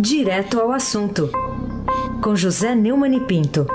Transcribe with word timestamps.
Direto 0.00 0.60
ao 0.60 0.70
assunto, 0.70 1.28
com 2.22 2.36
José 2.36 2.72
Neumann 2.72 3.16
e 3.16 3.20
Pinto. 3.20 3.66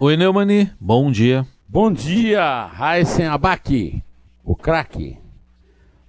Oi, 0.00 0.16
Neumani, 0.16 0.70
bom 0.78 1.10
dia. 1.10 1.44
Bom 1.68 1.90
dia, 1.92 2.66
Raíssen 2.66 3.26
Abac, 3.26 4.00
o 4.44 4.54
craque. 4.54 5.18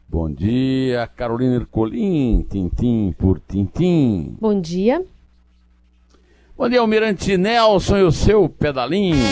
Bom 0.07 0.32
dia, 0.32 1.10
Carolina 1.16 1.55
Ercolim, 1.55 2.46
tintim 2.48 3.12
por 3.18 3.39
tintim. 3.39 4.38
Bom 4.39 4.62
dia. 4.62 5.04
Bom 6.55 6.70
dia, 6.70 6.82
Almirante 6.82 7.36
Nelson 7.36 7.98
e 7.98 8.04
o 8.04 8.12
seu 8.12 8.48
pedalinho. 8.48 9.26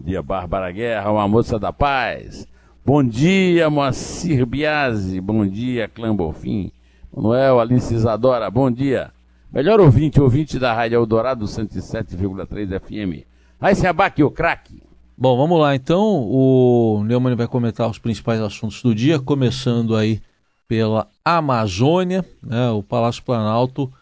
Dia, 0.00 0.22
Bárbara 0.22 0.72
Guerra, 0.72 1.12
uma 1.12 1.28
moça 1.28 1.58
da 1.58 1.72
paz. 1.72 2.48
Bom 2.84 3.04
dia, 3.04 3.68
Moacir 3.68 4.46
Biasi. 4.46 5.20
Bom 5.20 5.46
dia, 5.46 5.86
Clã 5.86 6.16
Bofim. 6.16 6.72
Manuel, 7.14 7.60
Alice 7.60 7.92
Isadora, 7.92 8.50
bom 8.50 8.70
dia. 8.70 9.10
Melhor 9.52 9.80
ouvinte, 9.80 10.20
ouvinte 10.20 10.58
da 10.58 10.72
Rádio 10.72 10.96
Eldorado 10.96 11.44
107,3 11.44 12.80
FM. 12.80 13.26
Aí 13.60 13.74
se 13.74 13.86
abaque 13.86 14.22
o 14.22 14.30
craque. 14.30 14.82
Bom, 15.18 15.36
vamos 15.36 15.60
lá 15.60 15.74
então. 15.74 16.22
O 16.30 17.02
Neumann 17.04 17.36
vai 17.36 17.46
comentar 17.46 17.90
os 17.90 17.98
principais 17.98 18.40
assuntos 18.40 18.82
do 18.82 18.94
dia, 18.94 19.18
começando 19.18 19.94
aí 19.94 20.20
pela 20.66 21.08
Amazônia. 21.24 22.24
Né? 22.42 22.70
O 22.70 22.82
Palácio 22.82 23.22
Planalto 23.22 23.92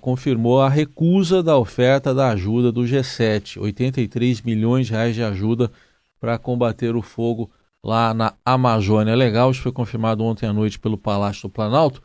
confirmou 0.00 0.60
a 0.60 0.68
recusa 0.68 1.42
da 1.42 1.56
oferta 1.56 2.14
da 2.14 2.30
ajuda 2.30 2.72
do 2.72 2.82
G7, 2.82 3.60
83 3.60 4.42
milhões 4.42 4.86
de 4.86 4.92
reais 4.92 5.14
de 5.14 5.22
ajuda 5.22 5.70
para 6.18 6.38
combater 6.38 6.96
o 6.96 7.02
fogo 7.02 7.50
lá 7.82 8.12
na 8.14 8.34
Amazônia. 8.44 9.14
Legal, 9.14 9.50
isso 9.50 9.62
foi 9.62 9.72
confirmado 9.72 10.24
ontem 10.24 10.46
à 10.46 10.52
noite 10.52 10.78
pelo 10.78 10.98
Palácio 10.98 11.42
do 11.42 11.52
Planalto. 11.52 12.02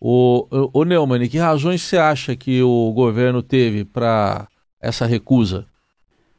O, 0.00 0.46
o, 0.50 0.80
o 0.80 0.84
Neumann, 0.84 1.28
que 1.28 1.38
razões 1.38 1.82
você 1.82 1.96
acha 1.96 2.36
que 2.36 2.62
o 2.62 2.92
governo 2.92 3.42
teve 3.42 3.84
para 3.84 4.46
essa 4.80 5.06
recusa? 5.06 5.66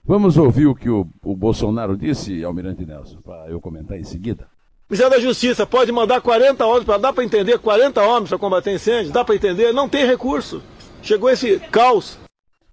Vamos 0.03 0.37
ouvir 0.37 0.67
o 0.67 0.75
que 0.75 0.89
o, 0.89 1.07
o 1.23 1.35
Bolsonaro 1.35 1.97
disse, 1.97 2.43
Almirante 2.43 2.85
Nelson, 2.85 3.21
para 3.21 3.49
eu 3.49 3.59
comentar 3.59 3.99
em 3.99 4.03
seguida. 4.03 4.47
Ministério 4.87 5.17
da 5.17 5.19
Justiça 5.19 5.65
pode 5.65 5.91
mandar 5.91 6.21
40 6.21 6.63
homens, 6.63 6.83
para 6.83 6.99
dá 6.99 7.11
para 7.11 7.23
entender, 7.23 7.57
40 7.57 8.03
homens 8.03 8.29
para 8.29 8.37
combater 8.37 8.75
incêndio, 8.75 9.11
dá 9.11 9.25
para 9.25 9.33
entender, 9.33 9.73
não 9.73 9.89
tem 9.89 10.05
recurso. 10.05 10.61
Chegou 11.01 11.27
esse 11.27 11.59
caos. 11.71 12.19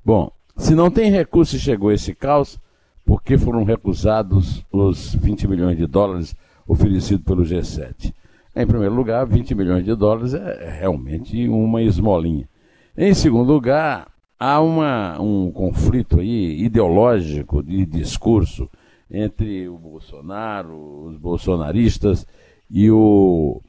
Bom, 0.05 0.31
se 0.55 0.75
não 0.75 0.91
tem 0.91 1.11
recurso 1.11 1.57
e 1.57 1.59
chegou 1.59 1.91
esse 1.91 2.15
caos, 2.15 2.59
por 3.03 3.23
que 3.23 3.39
foram 3.39 3.65
recusados 3.65 4.63
os 4.71 5.15
20 5.15 5.49
milhões 5.49 5.79
de 5.79 5.87
dólares 5.87 6.37
oferecidos 6.69 7.25
pelo 7.25 7.45
G7? 7.45 8.13
Em 8.55 8.67
primeiro 8.67 8.95
lugar, 8.95 9.27
20 9.27 9.55
milhões 9.55 9.83
de 9.83 9.95
dólares 9.95 10.35
é 10.35 10.79
realmente 10.81 11.49
uma 11.49 11.81
esmolinha. 11.81 12.47
Em 12.95 13.15
segundo 13.15 13.51
lugar, 13.51 14.07
há 14.39 14.61
uma, 14.61 15.19
um 15.19 15.51
conflito 15.51 16.21
aí 16.21 16.63
ideológico 16.63 17.63
de 17.63 17.87
discurso 17.87 18.69
entre 19.13 19.69
o 19.69 19.77
Bolsonaro, 19.77 21.05
os 21.05 21.19
bolsonaristas 21.19 22.27
e, 22.71 22.91
o, 22.91 23.61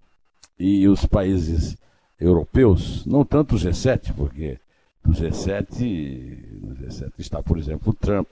e 0.57 0.87
os 0.87 1.05
países 1.05 1.77
europeus, 2.19 3.05
não 3.05 3.25
tanto 3.25 3.55
o 3.55 3.59
G7, 3.59 4.13
porque 4.15 4.57
no 5.05 5.13
G7, 5.13 6.61
no 6.61 6.75
G7 6.75 7.11
está, 7.17 7.43
por 7.43 7.57
exemplo, 7.57 7.91
o 7.91 7.93
Trump, 7.93 8.31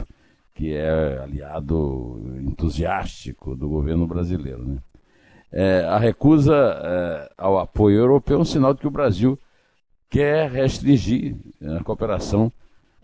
que 0.56 0.74
é 0.74 1.20
aliado 1.22 2.22
entusiástico 2.42 3.56
do 3.56 3.68
governo 3.68 4.08
brasileiro. 4.08 4.64
Né? 4.64 4.78
É, 5.52 5.84
a 5.84 5.98
recusa 5.98 6.56
é, 6.56 7.32
ao 7.38 7.60
apoio 7.60 7.98
europeu 7.98 8.38
é 8.38 8.42
um 8.42 8.46
sinal 8.46 8.74
de 8.74 8.80
que 8.80 8.88
o 8.88 8.92
Brasil 8.92 9.38
quer 10.10 10.50
restringir 10.50 11.36
a 11.78 11.84
cooperação 11.84 12.52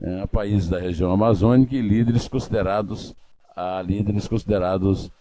é, 0.02 0.22
a 0.22 0.28
países 0.28 0.70
da 0.70 0.80
região 0.80 1.12
amazônica 1.12 1.76
e 1.76 1.82
líderes 1.82 2.28
considerados 2.28 3.14
a 3.58 3.82
líderes 3.82 4.28
considerados 4.28 5.12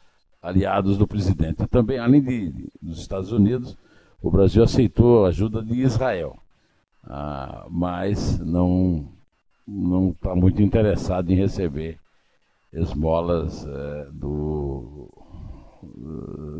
aliados 0.43 0.99
do 0.99 1.09
presidente. 1.09 1.67
Também, 1.67 1.99
além 1.99 2.21
de, 2.21 2.69
dos 2.81 2.99
Estados 3.01 3.33
Unidos, 3.33 3.77
o 4.23 4.31
Brasil 4.31 4.63
aceitou 4.63 5.25
a 5.25 5.29
ajuda 5.29 5.63
de 5.63 5.81
Israel, 5.81 6.37
ah, 7.03 7.67
mas 7.71 8.39
não 8.39 9.09
não 9.67 10.11
está 10.11 10.33
muito 10.33 10.63
interessado 10.63 11.33
em 11.33 11.35
receber 11.35 11.99
esmolas 12.73 13.67
eh, 13.67 14.09
do, 14.13 15.09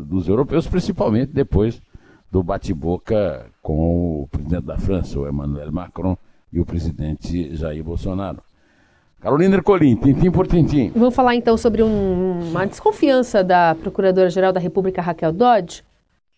dos 0.05 0.27
europeus, 0.27 0.67
principalmente 0.67 1.31
depois 1.31 1.81
do 2.29 2.43
bate-boca 2.43 3.49
com 3.61 4.23
o 4.23 4.27
presidente 4.27 4.65
da 4.65 4.77
França, 4.77 5.17
o 5.17 5.25
Emmanuel 5.25 5.71
Macron, 5.71 6.17
e 6.51 6.59
o 6.59 6.65
presidente 6.65 7.55
Jair 7.55 7.83
Bolsonaro. 7.83 8.41
Carolina 9.19 9.55
Ercolim, 9.55 9.95
tintim 9.95 10.29
por 10.29 10.47
tintim. 10.47 10.91
Vamos 10.95 11.15
falar 11.15 11.35
então 11.35 11.57
sobre 11.57 11.81
um, 11.81 12.39
uma 12.49 12.65
desconfiança 12.67 13.43
da 13.43 13.75
Procuradora-Geral 13.75 14.53
da 14.53 14.59
República, 14.59 15.01
Raquel 15.01 15.31
Dodge. 15.31 15.83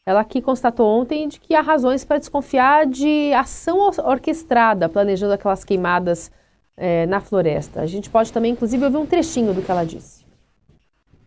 Ela 0.06 0.22
aqui 0.22 0.42
constatou 0.42 0.88
ontem 0.88 1.28
de 1.28 1.40
que 1.40 1.54
há 1.54 1.62
razões 1.62 2.06
para 2.06 2.18
desconfiar 2.18 2.86
de 2.88 3.34
ação 3.34 3.92
orquestrada, 4.04 4.88
planejando 4.88 5.34
aquelas 5.34 5.64
queimadas 5.64 6.32
é, 6.78 7.06
na 7.06 7.20
floresta. 7.20 7.82
A 7.82 7.86
gente 7.86 8.10
pode 8.10 8.32
também, 8.32 8.54
inclusive, 8.54 8.84
ouvir 8.84 8.98
um 8.98 9.06
trechinho 9.06 9.54
do 9.54 9.62
que 9.62 9.70
ela 9.70 9.84
disse. 9.84 10.26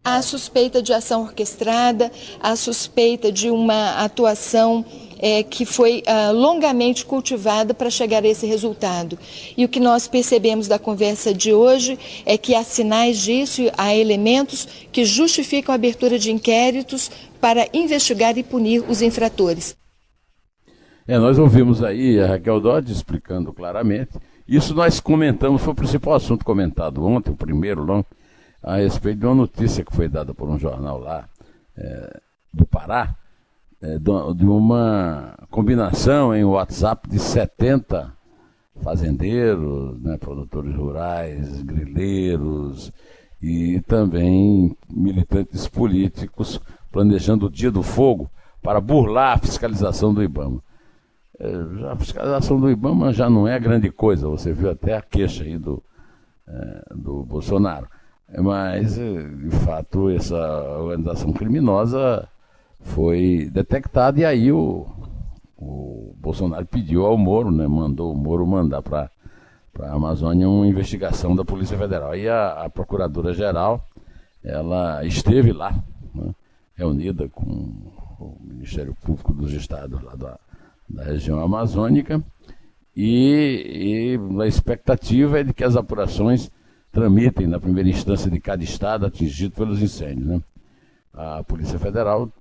Há 0.02 0.20
suspeita 0.20 0.82
de 0.82 0.92
ação 0.92 1.22
orquestrada, 1.22 2.10
há 2.40 2.56
suspeita 2.56 3.30
de 3.30 3.50
uma 3.50 4.02
atuação 4.02 4.84
é, 5.22 5.44
que 5.44 5.64
foi 5.64 6.02
ah, 6.04 6.32
longamente 6.32 7.06
cultivada 7.06 7.72
para 7.72 7.88
chegar 7.88 8.24
a 8.24 8.28
esse 8.28 8.44
resultado. 8.44 9.16
E 9.56 9.64
o 9.64 9.68
que 9.68 9.78
nós 9.78 10.08
percebemos 10.08 10.66
da 10.66 10.80
conversa 10.80 11.32
de 11.32 11.54
hoje 11.54 11.96
é 12.26 12.36
que 12.36 12.56
há 12.56 12.64
sinais 12.64 13.18
disso, 13.18 13.62
há 13.78 13.94
elementos 13.94 14.66
que 14.90 15.04
justificam 15.04 15.72
a 15.72 15.76
abertura 15.76 16.18
de 16.18 16.32
inquéritos 16.32 17.08
para 17.40 17.68
investigar 17.72 18.36
e 18.36 18.42
punir 18.42 18.84
os 18.88 19.00
infratores. 19.00 19.76
É, 21.06 21.18
nós 21.18 21.38
ouvimos 21.38 21.82
aí 21.82 22.20
a 22.20 22.26
Raquel 22.26 22.60
Dodge 22.60 22.92
explicando 22.92 23.52
claramente. 23.52 24.10
Isso 24.46 24.74
nós 24.74 24.98
comentamos, 24.98 25.62
foi 25.62 25.72
o 25.72 25.76
principal 25.76 26.14
assunto 26.14 26.44
comentado 26.44 27.04
ontem, 27.04 27.30
o 27.30 27.36
primeiro, 27.36 27.84
não, 27.86 28.04
a 28.62 28.76
respeito 28.76 29.20
de 29.20 29.26
uma 29.26 29.34
notícia 29.34 29.84
que 29.84 29.94
foi 29.94 30.08
dada 30.08 30.34
por 30.34 30.48
um 30.48 30.58
jornal 30.58 30.98
lá 30.98 31.28
é, 31.76 32.20
do 32.52 32.66
Pará, 32.66 33.16
de 34.36 34.46
uma 34.46 35.36
combinação 35.50 36.34
em 36.34 36.44
WhatsApp 36.44 37.08
de 37.08 37.18
70 37.18 38.12
fazendeiros, 38.80 40.00
né, 40.00 40.16
produtores 40.18 40.74
rurais, 40.74 41.62
grileiros 41.62 42.92
e 43.40 43.80
também 43.80 44.76
militantes 44.88 45.66
políticos 45.66 46.60
planejando 46.92 47.46
o 47.46 47.50
dia 47.50 47.70
do 47.70 47.82
fogo 47.82 48.30
para 48.62 48.80
burlar 48.80 49.34
a 49.34 49.38
fiscalização 49.38 50.14
do 50.14 50.22
IBAMA. 50.22 50.62
É, 51.40 51.52
a 51.90 51.96
fiscalização 51.96 52.60
do 52.60 52.70
IBAMA 52.70 53.12
já 53.12 53.28
não 53.28 53.48
é 53.48 53.58
grande 53.58 53.90
coisa, 53.90 54.28
você 54.28 54.52
viu 54.52 54.70
até 54.70 54.96
a 54.96 55.02
queixa 55.02 55.42
aí 55.42 55.58
do, 55.58 55.82
é, 56.46 56.82
do 56.94 57.24
Bolsonaro. 57.24 57.88
Mas, 58.38 58.96
é, 58.96 59.28
de 59.28 59.50
fato, 59.50 60.08
essa 60.08 60.36
organização 60.78 61.32
criminosa 61.32 62.28
foi 62.82 63.48
detectada 63.52 64.20
e 64.20 64.24
aí 64.24 64.52
o, 64.52 64.86
o 65.56 66.14
Bolsonaro 66.18 66.66
pediu 66.66 67.06
ao 67.06 67.16
Moro, 67.16 67.50
né, 67.50 67.66
mandou 67.66 68.12
o 68.12 68.16
Moro 68.16 68.46
mandar 68.46 68.82
para 68.82 69.10
a 69.80 69.92
Amazônia 69.92 70.48
uma 70.48 70.66
investigação 70.66 71.34
da 71.34 71.44
Polícia 71.44 71.78
Federal. 71.78 72.14
E 72.16 72.28
a, 72.28 72.64
a 72.64 72.70
Procuradora-Geral, 72.70 73.84
ela 74.44 75.04
esteve 75.04 75.52
lá, 75.52 75.72
né, 76.14 76.34
reunida 76.74 77.28
com 77.28 77.44
o 78.20 78.36
Ministério 78.40 78.94
Público 79.02 79.32
dos 79.32 79.52
Estados 79.52 80.00
lá 80.02 80.14
da, 80.14 80.38
da 80.88 81.04
região 81.04 81.40
amazônica, 81.40 82.22
e, 82.94 84.18
e 84.36 84.42
a 84.42 84.46
expectativa 84.46 85.40
é 85.40 85.44
de 85.44 85.54
que 85.54 85.64
as 85.64 85.76
apurações 85.76 86.50
tramitem 86.92 87.46
na 87.46 87.58
primeira 87.58 87.88
instância 87.88 88.30
de 88.30 88.38
cada 88.38 88.62
estado 88.62 89.06
atingido 89.06 89.54
pelos 89.54 89.82
incêndios. 89.82 90.26
Né? 90.26 90.42
A 91.14 91.44
Polícia 91.44 91.78
Federal 91.78 92.32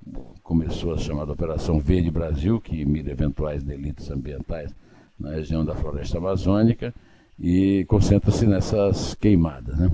começou 0.42 0.94
a 0.94 0.98
chamada 0.98 1.34
Operação 1.34 1.78
Verde 1.80 2.10
Brasil, 2.10 2.62
que 2.62 2.86
mira 2.86 3.12
eventuais 3.12 3.64
delitos 3.64 4.10
ambientais 4.10 4.74
na 5.20 5.32
região 5.32 5.66
da 5.66 5.76
floresta 5.76 6.20
amazônica 6.20 6.94
e 7.38 7.84
concentra-se 7.90 8.48
nessas 8.48 9.14
queimadas. 9.14 9.78
Né? 9.78 9.92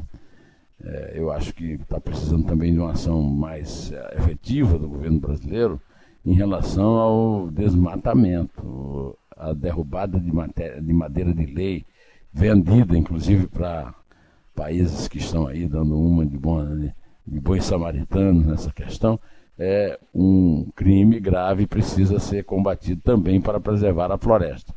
É, 0.84 1.14
eu 1.16 1.32
acho 1.32 1.56
que 1.56 1.72
está 1.74 2.00
precisando 2.00 2.46
também 2.46 2.72
de 2.72 2.80
uma 2.80 2.92
ação 2.92 3.24
mais 3.24 3.92
é, 3.92 4.16
efetiva 4.20 4.78
do 4.78 4.88
governo 4.88 5.20
brasileiro 5.20 5.82
em 6.24 6.34
relação 6.34 6.98
ao 6.98 7.50
desmatamento, 7.50 9.18
a 9.36 9.54
derrubada 9.54 10.20
de, 10.20 10.32
matéria, 10.32 10.80
de 10.80 10.94
madeira 10.94 11.34
de 11.34 11.48
lei, 11.48 11.84
vendida 12.32 12.96
inclusive 12.96 13.48
para 13.48 13.92
países 14.54 15.08
que 15.08 15.18
estão 15.18 15.48
aí 15.48 15.68
dando 15.68 16.00
uma 16.00 16.24
de 16.24 16.38
bom, 16.38 16.62
né, 16.62 16.94
de 17.28 17.40
bons 17.40 17.66
samaritanos 17.66 18.46
nessa 18.46 18.72
questão, 18.72 19.20
é 19.60 20.00
um 20.14 20.70
crime 20.76 21.20
grave 21.20 21.64
e 21.64 21.68
precisa 21.68 22.20
ser 22.20 22.44
combatido 22.44 23.02
também 23.02 23.42
para 23.42 23.60
preservar 23.60 24.12
a 24.12 24.18
floresta, 24.18 24.74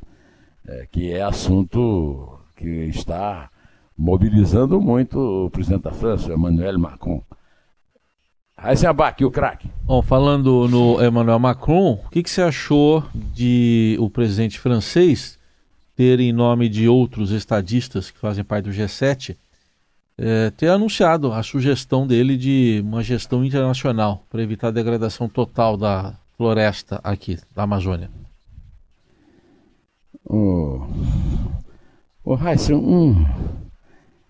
é, 0.67 0.87
que 0.91 1.13
é 1.13 1.23
assunto 1.23 2.41
que 2.57 2.69
está 2.87 3.51
mobilizando 3.97 4.81
muito 4.81 5.47
o 5.47 5.51
presidente 5.51 5.83
da 5.83 5.93
França, 5.93 6.33
Emmanuel 6.33 6.79
Macron. 6.79 7.23
Aí 8.57 8.77
se 8.77 8.87
abaque 8.87 9.25
o 9.25 9.31
craque. 9.31 9.71
Bom, 9.85 10.03
falando 10.03 10.69
no 10.69 11.03
Emmanuel 11.03 11.39
Macron, 11.39 11.99
o 12.05 12.11
que, 12.11 12.23
que 12.23 12.31
você 12.31 12.43
achou 12.43 13.05
de 13.15 13.97
o 13.99 14.11
presidente 14.11 14.59
francês 14.59 15.39
ter, 15.97 16.21
em 16.21 16.33
nome 16.33 16.69
de 16.69 16.89
outros 16.89 17.31
estadistas 17.31 18.11
que 18.11 18.19
fazem 18.19 18.45
parte 18.45 18.65
do 18.65 18.71
G7, 18.71 19.37
é, 20.23 20.51
ter 20.51 20.69
anunciado 20.69 21.33
a 21.33 21.43
sugestão 21.43 22.07
dele 22.07 22.37
de 22.37 22.83
uma 22.85 23.03
gestão 23.03 23.43
internacional 23.43 24.23
para 24.29 24.43
evitar 24.43 24.69
a 24.69 24.71
degradação 24.71 25.27
total 25.27 25.79
da 25.79 26.15
floresta 26.37 27.01
aqui, 27.03 27.39
da 27.55 27.63
Amazônia? 27.63 28.11
O, 30.23 30.87
o 32.23 32.37
Heisen, 32.37 32.77
um 32.77 33.25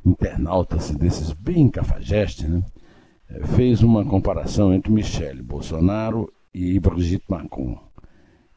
internauta 0.07 0.77
assim, 0.77 0.97
desses 0.97 1.33
bem 1.33 1.69
cafajeste, 1.69 2.47
né? 2.47 2.63
fez 3.57 3.83
uma 3.83 4.05
comparação 4.05 4.73
entre 4.73 4.93
Michele 4.93 5.43
Bolsonaro 5.43 6.33
e 6.55 6.79
Brigitte 6.79 7.25
Macron. 7.29 7.77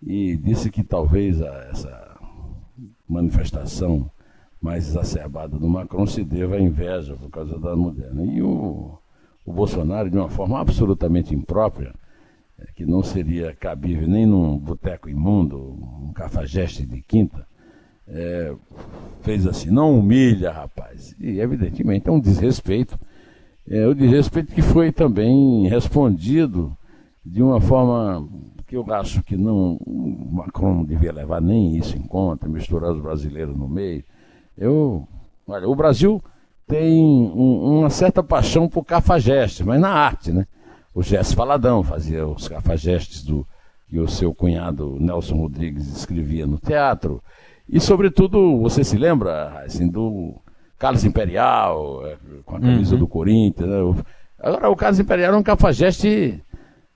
E 0.05 0.37
disse 0.37 0.69
que 0.69 0.83
talvez 0.83 1.41
essa 1.41 2.15
manifestação 3.09 4.09
mais 4.63 4.87
exacerbada 4.87 5.57
do 5.59 5.67
Macron 5.67 6.07
se 6.07 6.23
deva 6.23 6.55
à 6.55 6.61
inveja 6.61 7.15
por 7.15 7.29
causa 7.29 7.59
da 7.59 7.75
mulher. 7.75 8.11
E 8.15 8.41
o, 8.41 8.97
o 9.45 9.53
Bolsonaro, 9.53 10.09
de 10.09 10.17
uma 10.17 10.29
forma 10.29 10.59
absolutamente 10.59 11.35
imprópria, 11.35 11.93
é, 12.57 12.65
que 12.73 12.85
não 12.85 13.03
seria 13.03 13.53
cabível 13.53 14.07
nem 14.07 14.25
num 14.25 14.57
boteco 14.57 15.09
imundo, 15.09 15.57
um 15.59 16.13
cafajeste 16.13 16.85
de 16.85 17.01
quinta, 17.01 17.45
é, 18.07 18.55
fez 19.21 19.45
assim, 19.45 19.69
não 19.69 19.99
humilha, 19.99 20.51
rapaz. 20.51 21.13
E 21.19 21.39
evidentemente 21.39 22.07
é 22.07 22.11
um 22.11 22.19
desrespeito 22.19 22.97
é, 23.69 23.87
o 23.87 23.95
desrespeito 23.95 24.53
que 24.53 24.61
foi 24.61 24.91
também 24.91 25.67
respondido 25.69 26.75
de 27.25 27.41
uma 27.41 27.61
forma 27.61 28.27
que 28.67 28.75
eu 28.75 28.85
acho 28.93 29.23
que 29.23 29.37
não 29.37 29.79
Macron 30.31 30.75
não 30.75 30.85
devia 30.85 31.13
levar 31.13 31.41
nem 31.41 31.77
isso 31.77 31.97
em 31.97 32.01
conta, 32.01 32.47
misturar 32.49 32.91
os 32.91 33.01
brasileiros 33.01 33.55
no 33.55 33.69
meio. 33.69 34.03
Eu, 34.57 35.07
olha, 35.47 35.67
o 35.67 35.75
Brasil 35.75 36.21
tem 36.67 37.03
um, 37.03 37.79
uma 37.79 37.89
certa 37.89 38.23
paixão 38.23 38.67
por 38.69 38.83
cafajeste, 38.83 39.63
mas 39.63 39.79
na 39.79 39.89
arte, 39.89 40.31
né? 40.31 40.45
O 40.93 41.01
Gesso 41.01 41.35
Faladão 41.35 41.83
fazia 41.83 42.25
os 42.27 42.47
cafajestes 42.47 43.23
do 43.23 43.45
que 43.89 43.99
o 43.99 44.07
seu 44.07 44.33
cunhado 44.33 44.97
Nelson 44.99 45.35
Rodrigues 45.37 45.87
escrevia 45.87 46.45
no 46.45 46.57
teatro. 46.57 47.21
E, 47.67 47.79
sobretudo, 47.79 48.59
você 48.59 48.83
se 48.83 48.97
lembra, 48.97 49.63
assim, 49.65 49.87
do 49.87 50.35
Carlos 50.77 51.03
Imperial, 51.03 52.05
é, 52.05 52.17
com 52.45 52.57
a 52.57 52.59
camisa 52.59 52.93
uhum. 52.93 52.99
do 52.99 53.07
Corinthians. 53.07 53.69
Né? 53.69 54.03
Agora, 54.39 54.69
o 54.69 54.75
Carlos 54.75 54.99
Imperial 54.99 55.33
é 55.33 55.37
um 55.37 55.43
cafajeste 55.43 56.42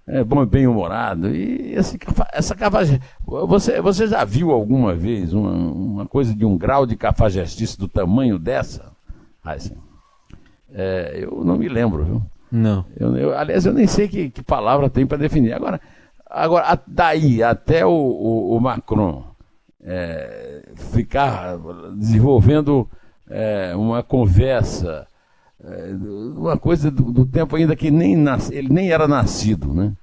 é, 0.07 0.23
bom, 0.23 0.45
bem 0.45 0.65
humorado. 0.67 1.29
E 1.35 1.73
esse, 1.73 1.99
essa 2.31 2.55
cafajeste. 2.55 3.01
Você, 3.25 3.81
você 3.81 4.07
já 4.07 4.23
viu 4.23 4.51
alguma 4.51 4.95
vez 4.95 5.33
uma, 5.33 5.51
uma 5.51 6.05
coisa 6.05 6.33
de 6.33 6.45
um 6.45 6.57
grau 6.57 6.85
de 6.85 6.95
cafajestice 6.95 7.77
do 7.77 7.87
tamanho 7.87 8.39
dessa? 8.39 8.91
Assim, 9.43 9.75
é, 10.73 11.19
eu 11.21 11.43
não 11.43 11.57
me 11.57 11.67
lembro, 11.67 12.03
viu? 12.03 12.21
Não. 12.51 12.85
Eu, 12.97 13.15
eu, 13.17 13.37
aliás, 13.37 13.65
eu 13.65 13.73
nem 13.73 13.87
sei 13.87 14.07
que, 14.07 14.29
que 14.29 14.41
palavra 14.41 14.89
tem 14.89 15.05
para 15.05 15.17
definir. 15.17 15.53
Agora, 15.53 15.81
agora, 16.29 16.81
daí 16.87 17.43
até 17.43 17.85
o, 17.85 17.91
o, 17.91 18.55
o 18.55 18.61
Macron 18.61 19.23
é, 19.83 20.63
ficar 20.91 21.57
desenvolvendo 21.95 22.89
é, 23.29 23.73
uma 23.75 24.01
conversa, 24.03 25.07
é, 25.63 25.91
uma 26.35 26.57
coisa 26.57 26.91
do, 26.91 27.11
do, 27.11 27.25
tempo 27.25 27.55
ainda 27.55 27.75
que 27.75 27.89
nem 27.89 28.15
nas, 28.15 28.51
ele 28.51 28.69
nem 28.69 28.91
era 28.91 29.07
nascido, 29.07 29.73
né? 29.73 29.93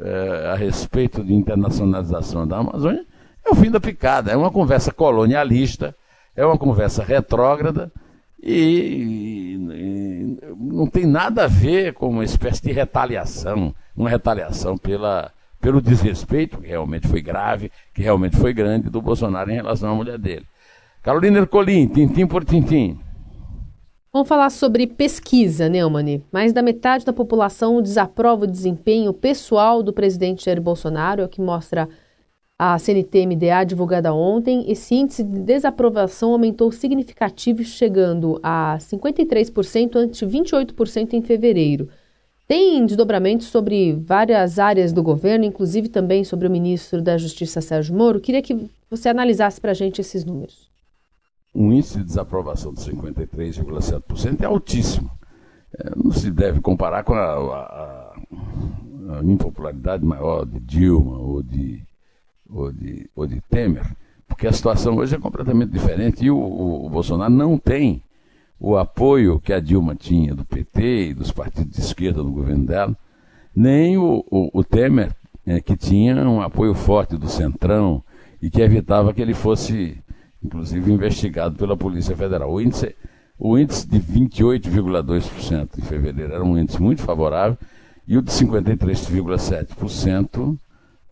É, 0.00 0.50
a 0.52 0.54
respeito 0.54 1.24
de 1.24 1.34
internacionalização 1.34 2.46
da 2.46 2.58
Amazônia, 2.58 3.04
é 3.44 3.50
o 3.50 3.54
fim 3.54 3.70
da 3.70 3.80
picada. 3.80 4.30
É 4.30 4.36
uma 4.36 4.50
conversa 4.50 4.92
colonialista, 4.92 5.94
é 6.36 6.44
uma 6.46 6.56
conversa 6.56 7.02
retrógrada 7.02 7.90
e, 8.40 9.56
e, 9.56 10.38
não 10.56 10.86
tem 10.86 11.06
nada 11.06 11.44
a 11.44 11.48
ver 11.48 11.94
com 11.94 12.08
uma 12.08 12.24
espécie 12.24 12.62
de 12.62 12.72
retaliação, 12.72 13.74
uma 13.96 14.08
retaliação 14.08 14.78
pela, 14.78 15.32
pelo 15.60 15.80
desrespeito, 15.80 16.58
que 16.58 16.68
realmente 16.68 17.08
foi 17.08 17.20
grave, 17.20 17.72
que 17.92 18.02
realmente 18.02 18.36
foi 18.36 18.52
grande, 18.52 18.88
do 18.88 19.02
Bolsonaro 19.02 19.50
em 19.50 19.56
relação 19.56 19.90
à 19.90 19.94
mulher 19.94 20.18
dele. 20.18 20.46
Carolina 21.02 21.38
Ercolim, 21.38 21.88
tintim 21.88 22.26
por 22.26 22.44
tintim. 22.44 22.98
Vamos 24.18 24.28
falar 24.28 24.50
sobre 24.50 24.84
pesquisa, 24.84 25.68
Neumann. 25.68 26.24
Mais 26.32 26.52
da 26.52 26.60
metade 26.60 27.04
da 27.04 27.12
população 27.12 27.80
desaprova 27.80 28.46
o 28.46 28.48
desempenho 28.48 29.12
pessoal 29.12 29.80
do 29.80 29.92
presidente 29.92 30.44
Jair 30.44 30.60
Bolsonaro, 30.60 31.22
é 31.22 31.24
o 31.24 31.28
que 31.28 31.40
mostra 31.40 31.88
a 32.58 32.76
CNT-MDA 32.80 33.62
divulgada 33.64 34.12
ontem. 34.12 34.68
Esse 34.68 34.96
índice 34.96 35.22
de 35.22 35.38
desaprovação 35.38 36.32
aumentou 36.32 36.72
significativo, 36.72 37.62
chegando 37.62 38.40
a 38.42 38.76
53% 38.80 39.94
ante 39.94 40.26
28% 40.26 41.12
em 41.12 41.22
fevereiro. 41.22 41.88
Tem 42.48 42.84
desdobramentos 42.84 43.46
sobre 43.46 43.92
várias 43.92 44.58
áreas 44.58 44.92
do 44.92 45.00
governo, 45.00 45.44
inclusive 45.44 45.88
também 45.88 46.24
sobre 46.24 46.48
o 46.48 46.50
ministro 46.50 47.00
da 47.00 47.16
Justiça, 47.16 47.60
Sérgio 47.60 47.94
Moro. 47.94 48.18
Queria 48.18 48.42
que 48.42 48.68
você 48.90 49.08
analisasse 49.08 49.60
para 49.60 49.70
a 49.70 49.74
gente 49.74 50.00
esses 50.00 50.24
números 50.24 50.67
um 51.54 51.72
índice 51.72 51.98
de 51.98 52.04
desaprovação 52.04 52.72
de 52.72 52.80
53,7% 52.80 54.40
é 54.42 54.46
altíssimo. 54.46 55.10
É, 55.78 55.92
não 55.96 56.10
se 56.10 56.30
deve 56.30 56.60
comparar 56.60 57.04
com 57.04 57.14
a, 57.14 57.24
a, 57.24 58.14
a, 59.18 59.24
impopularidade 59.24 60.04
maior 60.04 60.46
de 60.46 60.60
Dilma 60.60 61.18
ou 61.18 61.42
de, 61.42 61.82
ou, 62.48 62.72
de, 62.72 63.10
ou 63.14 63.26
de 63.26 63.40
Temer, 63.42 63.86
porque 64.26 64.46
a 64.46 64.52
situação 64.52 64.96
hoje 64.96 65.14
é 65.14 65.18
completamente 65.18 65.70
diferente 65.70 66.24
e 66.24 66.30
o, 66.30 66.38
o, 66.38 66.86
o 66.86 66.90
Bolsonaro 66.90 67.32
não 67.32 67.58
tem 67.58 68.02
o 68.58 68.76
apoio 68.76 69.38
que 69.38 69.52
a 69.52 69.60
Dilma 69.60 69.94
tinha 69.94 70.34
do 70.34 70.44
PT 70.44 71.10
e 71.10 71.14
dos 71.14 71.30
partidos 71.30 71.76
de 71.76 71.80
esquerda 71.80 72.22
no 72.22 72.32
governo 72.32 72.64
dela, 72.64 72.96
nem 73.54 73.98
o, 73.98 74.24
o, 74.30 74.60
o 74.60 74.64
Temer, 74.64 75.14
é, 75.46 75.60
que 75.60 75.76
tinha 75.76 76.16
um 76.28 76.40
apoio 76.40 76.74
forte 76.74 77.16
do 77.16 77.28
Centrão 77.28 78.02
e 78.40 78.50
que 78.50 78.60
evitava 78.60 79.12
que 79.12 79.22
ele 79.22 79.34
fosse 79.34 79.98
inclusive 80.42 80.92
investigado 80.92 81.56
pela 81.56 81.76
Polícia 81.76 82.16
Federal. 82.16 82.52
O 82.52 82.60
índice, 82.60 82.94
o 83.38 83.56
índice 83.58 83.88
de 83.88 84.00
28,2% 84.00 85.78
em 85.78 85.82
fevereiro 85.82 86.34
era 86.34 86.44
um 86.44 86.58
índice 86.58 86.80
muito 86.80 87.02
favorável 87.02 87.58
e 88.06 88.16
o 88.16 88.22
de 88.22 88.30
53,7% 88.30 90.56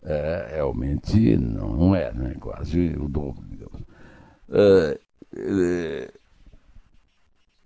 é, 0.03 0.53
realmente 0.55 1.37
não 1.37 1.95
é, 1.95 2.11
né? 2.13 2.35
quase 2.39 2.95
o 2.99 3.07
dobro, 3.07 3.43
digamos. 3.49 3.81
É, 4.49 4.99
é, 5.35 6.11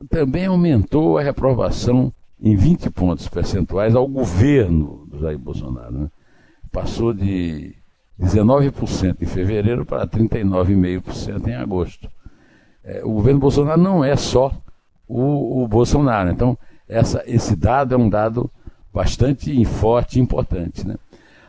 também 0.10 0.48
aumentou 0.48 1.18
a 1.18 1.22
reprovação 1.22 2.12
em 2.42 2.56
20 2.56 2.90
pontos 2.90 3.28
percentuais 3.28 3.96
ao 3.96 4.08
governo 4.08 5.06
do 5.08 5.20
Jair 5.20 5.38
Bolsonaro. 5.38 5.92
Né? 5.92 6.10
Passou 6.72 7.14
de 7.14 7.76
19% 8.22 9.18
em 9.22 9.26
fevereiro 9.26 9.86
para 9.86 10.08
39,5% 10.08 11.48
em 11.48 11.56
agosto. 11.56 12.10
É, 12.84 13.02
o 13.04 13.14
governo 13.14 13.40
Bolsonaro 13.40 13.82
não 13.82 14.04
é 14.04 14.16
só 14.16 14.52
o, 15.08 15.64
o 15.64 15.68
Bolsonaro. 15.68 16.30
Então, 16.30 16.58
essa, 16.88 17.24
esse 17.26 17.56
dado 17.56 17.96
é 17.96 17.98
um 17.98 18.10
dado 18.10 18.50
bastante 18.94 19.64
forte 19.66 20.20
e 20.20 20.22
importante. 20.22 20.88
Né? 20.88 20.96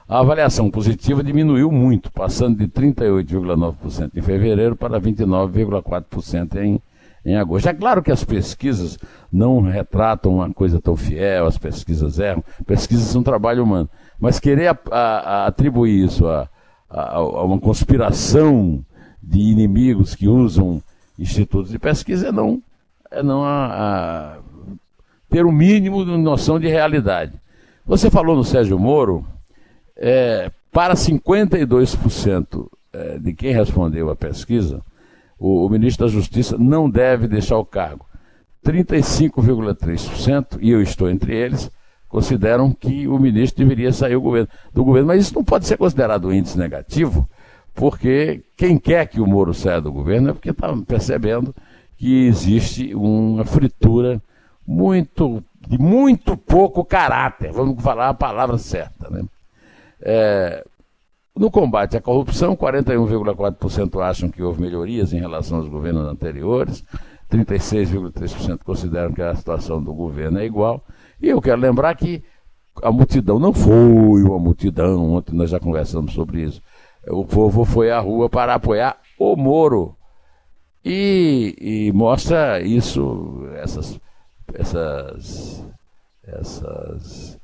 A 0.08 0.20
avaliação 0.20 0.70
positiva 0.70 1.22
diminuiu 1.22 1.70
muito, 1.70 2.10
passando 2.12 2.58
de 2.58 2.68
38,9% 2.68 4.10
em 4.14 4.22
fevereiro 4.22 4.76
para 4.76 5.00
29,4% 5.00 6.56
em, 6.56 6.80
em 7.24 7.36
agosto. 7.36 7.68
É 7.68 7.74
claro 7.74 8.02
que 8.02 8.12
as 8.12 8.24
pesquisas 8.24 8.98
não 9.32 9.60
retratam 9.60 10.36
uma 10.36 10.52
coisa 10.52 10.80
tão 10.80 10.96
fiel, 10.96 11.46
as 11.46 11.58
pesquisas 11.58 12.18
erram, 12.18 12.44
pesquisas 12.66 13.06
são 13.06 13.22
trabalho 13.22 13.64
humano. 13.64 13.88
Mas 14.18 14.38
querer 14.38 14.68
a, 14.68 14.78
a, 14.90 15.00
a 15.00 15.46
atribuir 15.46 16.04
isso 16.04 16.26
a, 16.28 16.48
a, 16.92 17.16
a 17.16 17.44
uma 17.44 17.58
conspiração 17.58 18.84
de 19.22 19.40
inimigos 19.40 20.14
que 20.14 20.28
usam 20.28 20.82
institutos 21.18 21.70
de 21.70 21.78
pesquisa 21.78 22.28
é 22.28 22.32
não, 22.32 22.62
é 23.10 23.22
não 23.22 23.42
a, 23.44 23.66
a 23.66 24.38
ter 25.30 25.46
o 25.46 25.48
um 25.48 25.52
mínimo 25.52 26.04
de 26.04 26.16
noção 26.18 26.60
de 26.60 26.68
realidade. 26.68 27.32
Você 27.86 28.10
falou 28.10 28.36
no 28.36 28.44
Sérgio 28.44 28.78
Moro, 28.78 29.26
é, 29.96 30.50
para 30.70 30.94
52% 30.94 32.68
é, 32.92 33.18
de 33.18 33.32
quem 33.32 33.52
respondeu 33.52 34.10
à 34.10 34.16
pesquisa, 34.16 34.82
o, 35.38 35.64
o, 35.66 35.68
ministro 35.70 36.06
da 36.06 36.12
Justiça 36.12 36.58
não 36.58 36.90
deve 36.90 37.26
deixar 37.26 37.56
o 37.56 37.64
cargo. 37.64 38.04
35,3%, 38.64 40.58
e 40.60 40.70
eu 40.70 40.80
estou 40.82 41.10
entre 41.10 41.34
eles, 41.34 41.70
consideram 42.12 42.70
que 42.70 43.08
o 43.08 43.18
ministro 43.18 43.64
deveria 43.64 43.90
sair 43.90 44.12
do 44.12 44.84
governo. 44.84 45.06
Mas 45.06 45.22
isso 45.22 45.34
não 45.34 45.42
pode 45.42 45.66
ser 45.66 45.78
considerado 45.78 46.28
um 46.28 46.32
índice 46.32 46.58
negativo, 46.58 47.26
porque 47.74 48.44
quem 48.54 48.76
quer 48.76 49.06
que 49.06 49.18
o 49.18 49.26
Moro 49.26 49.54
saia 49.54 49.80
do 49.80 49.90
governo 49.90 50.28
é 50.28 50.32
porque 50.34 50.50
está 50.50 50.76
percebendo 50.86 51.54
que 51.96 52.26
existe 52.26 52.94
uma 52.94 53.46
fritura 53.46 54.20
muito 54.66 55.42
de 55.66 55.78
muito 55.78 56.36
pouco 56.36 56.84
caráter, 56.84 57.50
vamos 57.50 57.82
falar 57.82 58.10
a 58.10 58.14
palavra 58.14 58.58
certa. 58.58 59.08
Né? 59.08 59.24
É, 60.02 60.64
no 61.34 61.50
combate 61.50 61.96
à 61.96 62.00
corrupção, 62.00 62.54
41,4% 62.54 64.02
acham 64.02 64.28
que 64.28 64.42
houve 64.42 64.60
melhorias 64.60 65.14
em 65.14 65.20
relação 65.20 65.58
aos 65.58 65.68
governos 65.68 66.06
anteriores, 66.06 66.84
36,3% 67.30 68.58
consideram 68.64 69.12
que 69.12 69.22
a 69.22 69.34
situação 69.34 69.82
do 69.82 69.94
governo 69.94 70.40
é 70.40 70.44
igual. 70.44 70.84
E 71.22 71.28
eu 71.28 71.40
quero 71.40 71.60
lembrar 71.60 71.94
que 71.94 72.20
a 72.82 72.90
multidão 72.90 73.38
não 73.38 73.52
foi 73.52 74.24
uma 74.24 74.40
multidão, 74.40 75.12
ontem 75.12 75.36
nós 75.36 75.50
já 75.50 75.60
conversamos 75.60 76.12
sobre 76.12 76.42
isso. 76.42 76.60
O 77.06 77.24
povo 77.24 77.64
foi 77.64 77.92
à 77.92 78.00
rua 78.00 78.28
para 78.28 78.54
apoiar 78.54 78.96
o 79.16 79.36
Moro. 79.36 79.94
E, 80.84 81.54
e 81.60 81.92
mostra 81.92 82.60
isso, 82.60 83.46
essas, 83.54 84.00
essas, 84.52 85.64
essas, 86.24 87.38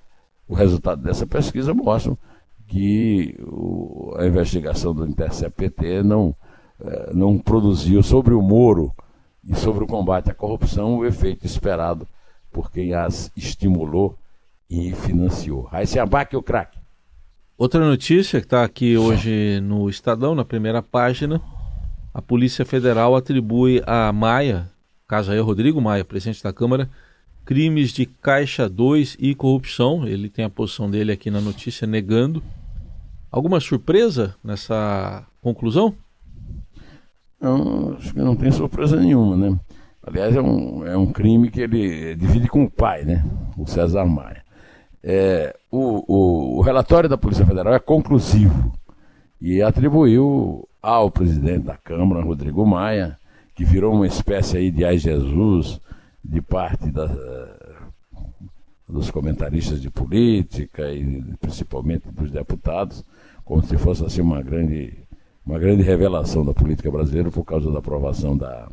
o 0.49 0.55
resultado 0.55 1.01
dessa 1.01 1.25
pesquisa 1.25 1.73
mostra 1.73 2.19
que 2.67 3.39
o, 3.41 4.13
a 4.19 4.27
investigação 4.27 4.93
do 4.93 5.07
Intercept 5.07 5.57
PT 5.57 6.03
não, 6.03 6.35
eh, 6.85 7.11
não 7.15 7.39
produziu 7.39 8.03
sobre 8.03 8.35
o 8.35 8.43
Moro 8.43 8.93
e 9.49 9.55
sobre 9.55 9.85
o 9.85 9.87
combate 9.87 10.31
à 10.31 10.35
corrupção 10.35 10.97
o 10.97 11.07
efeito 11.07 11.47
esperado 11.47 12.09
por 12.53 12.71
quem 12.71 12.95
as 12.95 13.31
estimulou 13.37 14.19
e 14.69 14.93
financiou. 14.93 15.69
Aí 15.71 15.87
se 15.87 15.99
abaque 15.99 16.37
o 16.37 16.43
craque. 16.43 16.79
Outra 17.57 17.85
notícia 17.85 18.41
que 18.41 18.47
está 18.47 18.63
aqui 18.63 18.97
hoje 18.97 19.61
no 19.61 19.89
Estadão, 19.91 20.35
na 20.35 20.45
primeira 20.45 20.81
página, 20.81 21.41
a 22.15 22.23
Polícia 22.23 22.65
Federal 22.65 23.17
atribui 23.17 23.83
a 23.87 24.13
Maia, 24.13 24.71
caso 25.07 25.33
aí 25.33 25.41
Rodrigo 25.41 25.81
Maia, 25.81 26.05
presidente 26.05 26.43
da 26.43 26.53
Câmara, 26.53 26.89
crimes 27.45 27.93
de 27.93 28.07
Caixa 28.07 28.69
2 28.69 29.17
e 29.19 29.35
corrupção. 29.35 30.07
Ele 30.07 30.29
tem 30.29 30.45
a 30.45 30.51
posição 30.51 30.91
dele 30.91 31.11
aqui 31.11 31.31
na 31.31 31.41
notícia 31.41 31.87
negando. 31.87 32.43
Alguma 33.31 33.59
surpresa 33.59 34.37
nessa 34.45 35.27
conclusão? 35.41 35.95
Não, 37.41 37.95
acho 37.95 38.13
que 38.13 38.21
não 38.21 38.37
tem 38.37 38.51
surpresa 38.51 39.01
nenhuma, 39.01 39.37
né? 39.37 39.59
Aliás, 40.09 40.35
é 40.35 40.41
um, 40.41 40.87
é 40.87 40.97
um 40.97 41.13
crime 41.13 41.51
que 41.51 41.61
ele 41.61 42.17
divide 42.17 42.49
com 42.49 42.65
o 42.65 42.71
pai, 42.71 43.05
né? 43.05 43.23
O 43.59 43.67
César 43.67 44.07
Maia. 44.07 44.43
É, 45.05 45.55
o, 45.71 46.03
o, 46.09 46.59
o 46.59 46.61
relatório 46.63 47.11
da 47.11 47.19
Polícia 47.19 47.45
Federal 47.45 47.75
é 47.75 47.79
conclusivo 47.79 48.73
e 49.39 49.61
atribuiu 49.61 50.67
ao 50.81 51.11
presidente 51.11 51.67
da 51.67 51.77
Câmara, 51.77 52.25
Rodrigo 52.25 52.65
Maia, 52.65 53.19
que 53.55 53.67
virou 53.67 53.93
uma 53.93 54.07
espécie 54.07 54.57
aí 54.57 54.71
de 54.71 54.83
ai 54.83 54.97
Jesus 54.97 55.79
de 56.25 56.41
parte 56.41 56.91
da, 56.91 57.07
dos 58.89 59.11
comentaristas 59.11 59.79
de 59.79 59.91
política 59.91 60.91
e 60.91 61.23
principalmente 61.39 62.09
dos 62.11 62.31
deputados, 62.31 63.05
como 63.45 63.63
se 63.63 63.77
fosse 63.77 64.07
assim 64.07 64.23
uma 64.23 64.41
grande, 64.41 64.97
uma 65.45 65.59
grande 65.59 65.83
revelação 65.83 66.47
da 66.47 66.55
política 66.55 66.91
brasileira 66.91 67.31
por 67.31 67.45
causa 67.45 67.71
da 67.71 67.81
aprovação 67.81 68.35
da 68.35 68.71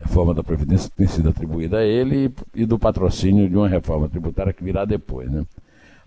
reforma 0.00 0.34
da 0.34 0.42
Previdência 0.42 0.90
que 0.90 0.96
tem 0.96 1.06
sido 1.06 1.28
atribuída 1.28 1.78
a 1.78 1.84
ele 1.84 2.32
e 2.54 2.66
do 2.66 2.78
patrocínio 2.78 3.48
de 3.48 3.56
uma 3.56 3.68
reforma 3.68 4.08
tributária 4.08 4.52
que 4.52 4.64
virá 4.64 4.84
depois. 4.84 5.30
Né? 5.30 5.44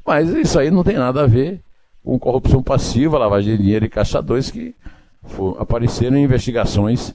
Mas 0.05 0.29
isso 0.29 0.59
aí 0.59 0.69
não 0.71 0.83
tem 0.83 0.97
nada 0.97 1.23
a 1.23 1.27
ver 1.27 1.61
com 2.03 2.17
corrupção 2.17 2.63
passiva, 2.63 3.17
lavagem 3.17 3.57
de 3.57 3.63
dinheiro 3.63 3.85
e 3.85 3.89
caixa 3.89 4.21
2 4.21 4.51
que 4.51 4.75
for, 5.23 5.57
apareceram 5.59 6.17
em 6.17 6.23
investigações 6.23 7.13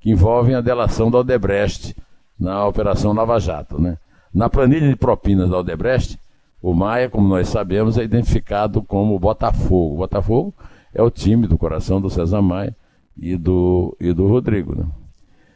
que 0.00 0.10
envolvem 0.10 0.54
a 0.54 0.60
delação 0.60 1.10
da 1.10 1.18
Odebrecht 1.18 1.96
na 2.38 2.66
Operação 2.66 3.12
Lava 3.14 3.38
Jato. 3.40 3.80
Né? 3.80 3.96
Na 4.32 4.50
planilha 4.50 4.88
de 4.88 4.96
propinas 4.96 5.48
da 5.48 5.58
Odebrecht, 5.58 6.18
o 6.60 6.74
Maia, 6.74 7.08
como 7.08 7.28
nós 7.28 7.48
sabemos, 7.48 7.96
é 7.96 8.04
identificado 8.04 8.82
como 8.82 9.18
Botafogo. 9.18 9.96
Botafogo 9.96 10.54
é 10.92 11.02
o 11.02 11.10
time 11.10 11.46
do 11.46 11.56
coração 11.56 12.00
do 12.00 12.10
César 12.10 12.42
Maia 12.42 12.74
e 13.16 13.36
do, 13.36 13.96
e 14.00 14.12
do 14.12 14.26
Rodrigo. 14.26 14.76
Né? 14.76 14.84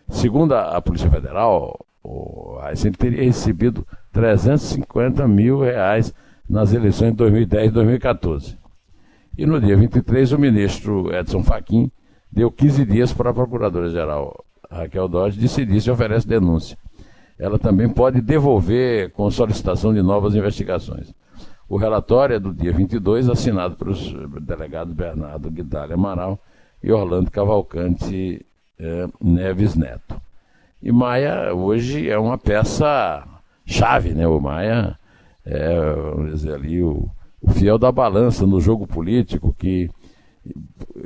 Segundo 0.09 0.55
a, 0.55 0.81
Polícia 0.81 1.11
Federal, 1.11 1.85
o 2.03 2.59
Aysen 2.63 2.93
teria 2.93 3.23
recebido 3.23 3.87
350 4.13 5.29
mil 5.29 5.61
reais 5.61 6.15
nas 6.49 6.73
eleições 6.73 7.11
de 7.11 7.17
2010 7.17 7.69
e 7.69 7.73
2014. 7.73 8.59
E 9.37 9.47
no 9.47 9.61
dia 9.61 9.77
23, 9.77 10.33
o 10.33 10.39
ministro 10.39 11.15
Edson 11.15 11.43
Fachin 11.43 11.91
deu 12.33 12.51
15 12.51 12.85
dias 12.85 13.13
para 13.13 13.31
a 13.31 13.35
Procuradora-Geral 13.35 14.45
Raquel 14.71 15.09
Dodge 15.09 15.39
decidir 15.39 15.81
se 15.81 15.91
oferece 15.91 16.27
denúncia. 16.27 16.77
Ela 17.39 17.59
também 17.59 17.89
pode 17.89 18.21
devolver 18.21 19.13
com 19.13 19.31
solicitação 19.31 19.95
de 19.95 20.03
novas 20.03 20.35
investigações. 20.35 21.15
O 21.69 21.77
relatório 21.77 22.35
é 22.35 22.41
do 22.41 22.53
dia 22.53 22.73
22, 22.73 23.29
assinado 23.29 23.77
pelos 23.77 24.13
delegados 24.41 24.93
Bernardo 24.95 25.51
Guidalho 25.51 25.95
Amaral 25.95 26.39
e 26.83 26.91
Orlando 26.91 27.31
Cavalcante 27.31 28.45
é, 28.79 29.07
Neves 29.21 29.75
Neto. 29.75 30.21
E 30.83 30.93
Maia 30.93 31.53
hoje 31.55 32.09
é 32.09 32.19
uma 32.19 32.39
peça 32.39 33.27
chave, 33.67 34.15
né? 34.15 34.27
O 34.27 34.41
Maia 34.41 34.99
é, 35.49 35.95
vamos 35.95 36.33
dizer 36.33 36.55
ali, 36.55 36.83
o, 36.83 37.09
o 37.41 37.51
fiel 37.51 37.79
da 37.79 37.91
balança 37.91 38.47
no 38.47 38.61
jogo 38.61 38.87
político 38.87 39.55
que 39.57 39.91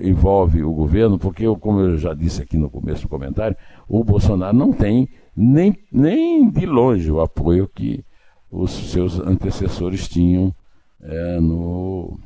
envolve 0.01 0.65
o 0.65 0.73
governo, 0.73 1.19
porque, 1.19 1.45
como 1.61 1.81
eu 1.81 1.97
já 1.97 2.13
disse 2.13 2.43
aqui 2.43 2.57
no 2.57 2.69
começo 2.69 3.03
do 3.03 3.09
comentário, 3.09 3.57
o 3.89 4.03
Bolsonaro 4.03 4.57
não 4.57 4.73
tem 4.73 5.09
nem, 5.37 5.79
nem 5.93 6.51
de 6.51 6.67
longe 6.67 7.11
o 7.11 7.21
apoio 7.21 7.71
que 7.73 8.05
os 8.51 8.71
seus 8.71 9.19
antecessores 9.21 10.09
tinham 10.09 10.55
é, 11.01 11.41
no, 11.41 12.19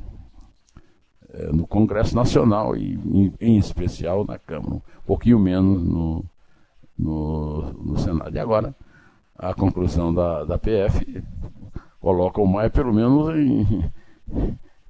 no 1.51 1.67
Congresso 1.67 2.15
Nacional 2.15 2.75
e, 2.75 2.95
em, 2.95 3.33
em, 3.39 3.57
especial, 3.57 4.25
na 4.25 4.37
Câmara, 4.37 4.75
um 4.75 4.81
pouquinho 5.05 5.39
menos 5.39 5.83
no, 5.83 6.25
no, 6.97 7.73
no 7.73 7.97
Senado. 7.99 8.35
E 8.35 8.39
agora, 8.39 8.75
a 9.37 9.53
conclusão 9.53 10.13
da, 10.13 10.43
da 10.43 10.57
PF 10.57 11.23
coloca 11.99 12.41
o 12.41 12.47
Maia 12.47 12.69
pelo 12.69 12.93
menos 12.93 13.35
em, 13.35 13.83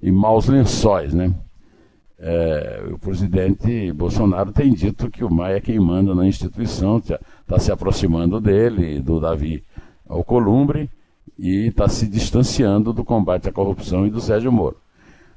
em 0.02 0.12
maus 0.12 0.46
lençóis, 0.46 1.12
né? 1.12 1.34
É, 2.20 2.84
o 2.92 2.98
presidente 2.98 3.92
Bolsonaro 3.92 4.50
tem 4.50 4.72
dito 4.72 5.08
que 5.08 5.22
o 5.22 5.32
Maia 5.32 5.56
é 5.56 5.60
quem 5.60 5.78
manda 5.78 6.14
na 6.14 6.26
instituição, 6.26 6.98
está 6.98 7.58
se 7.60 7.70
aproximando 7.70 8.40
dele, 8.40 9.00
do 9.00 9.20
Davi 9.20 9.62
Alcolumbre, 10.08 10.90
e 11.38 11.68
está 11.68 11.88
se 11.88 12.08
distanciando 12.08 12.92
do 12.92 13.04
combate 13.04 13.48
à 13.48 13.52
corrupção 13.52 14.04
e 14.04 14.10
do 14.10 14.20
Sérgio 14.20 14.50
Moro. 14.50 14.76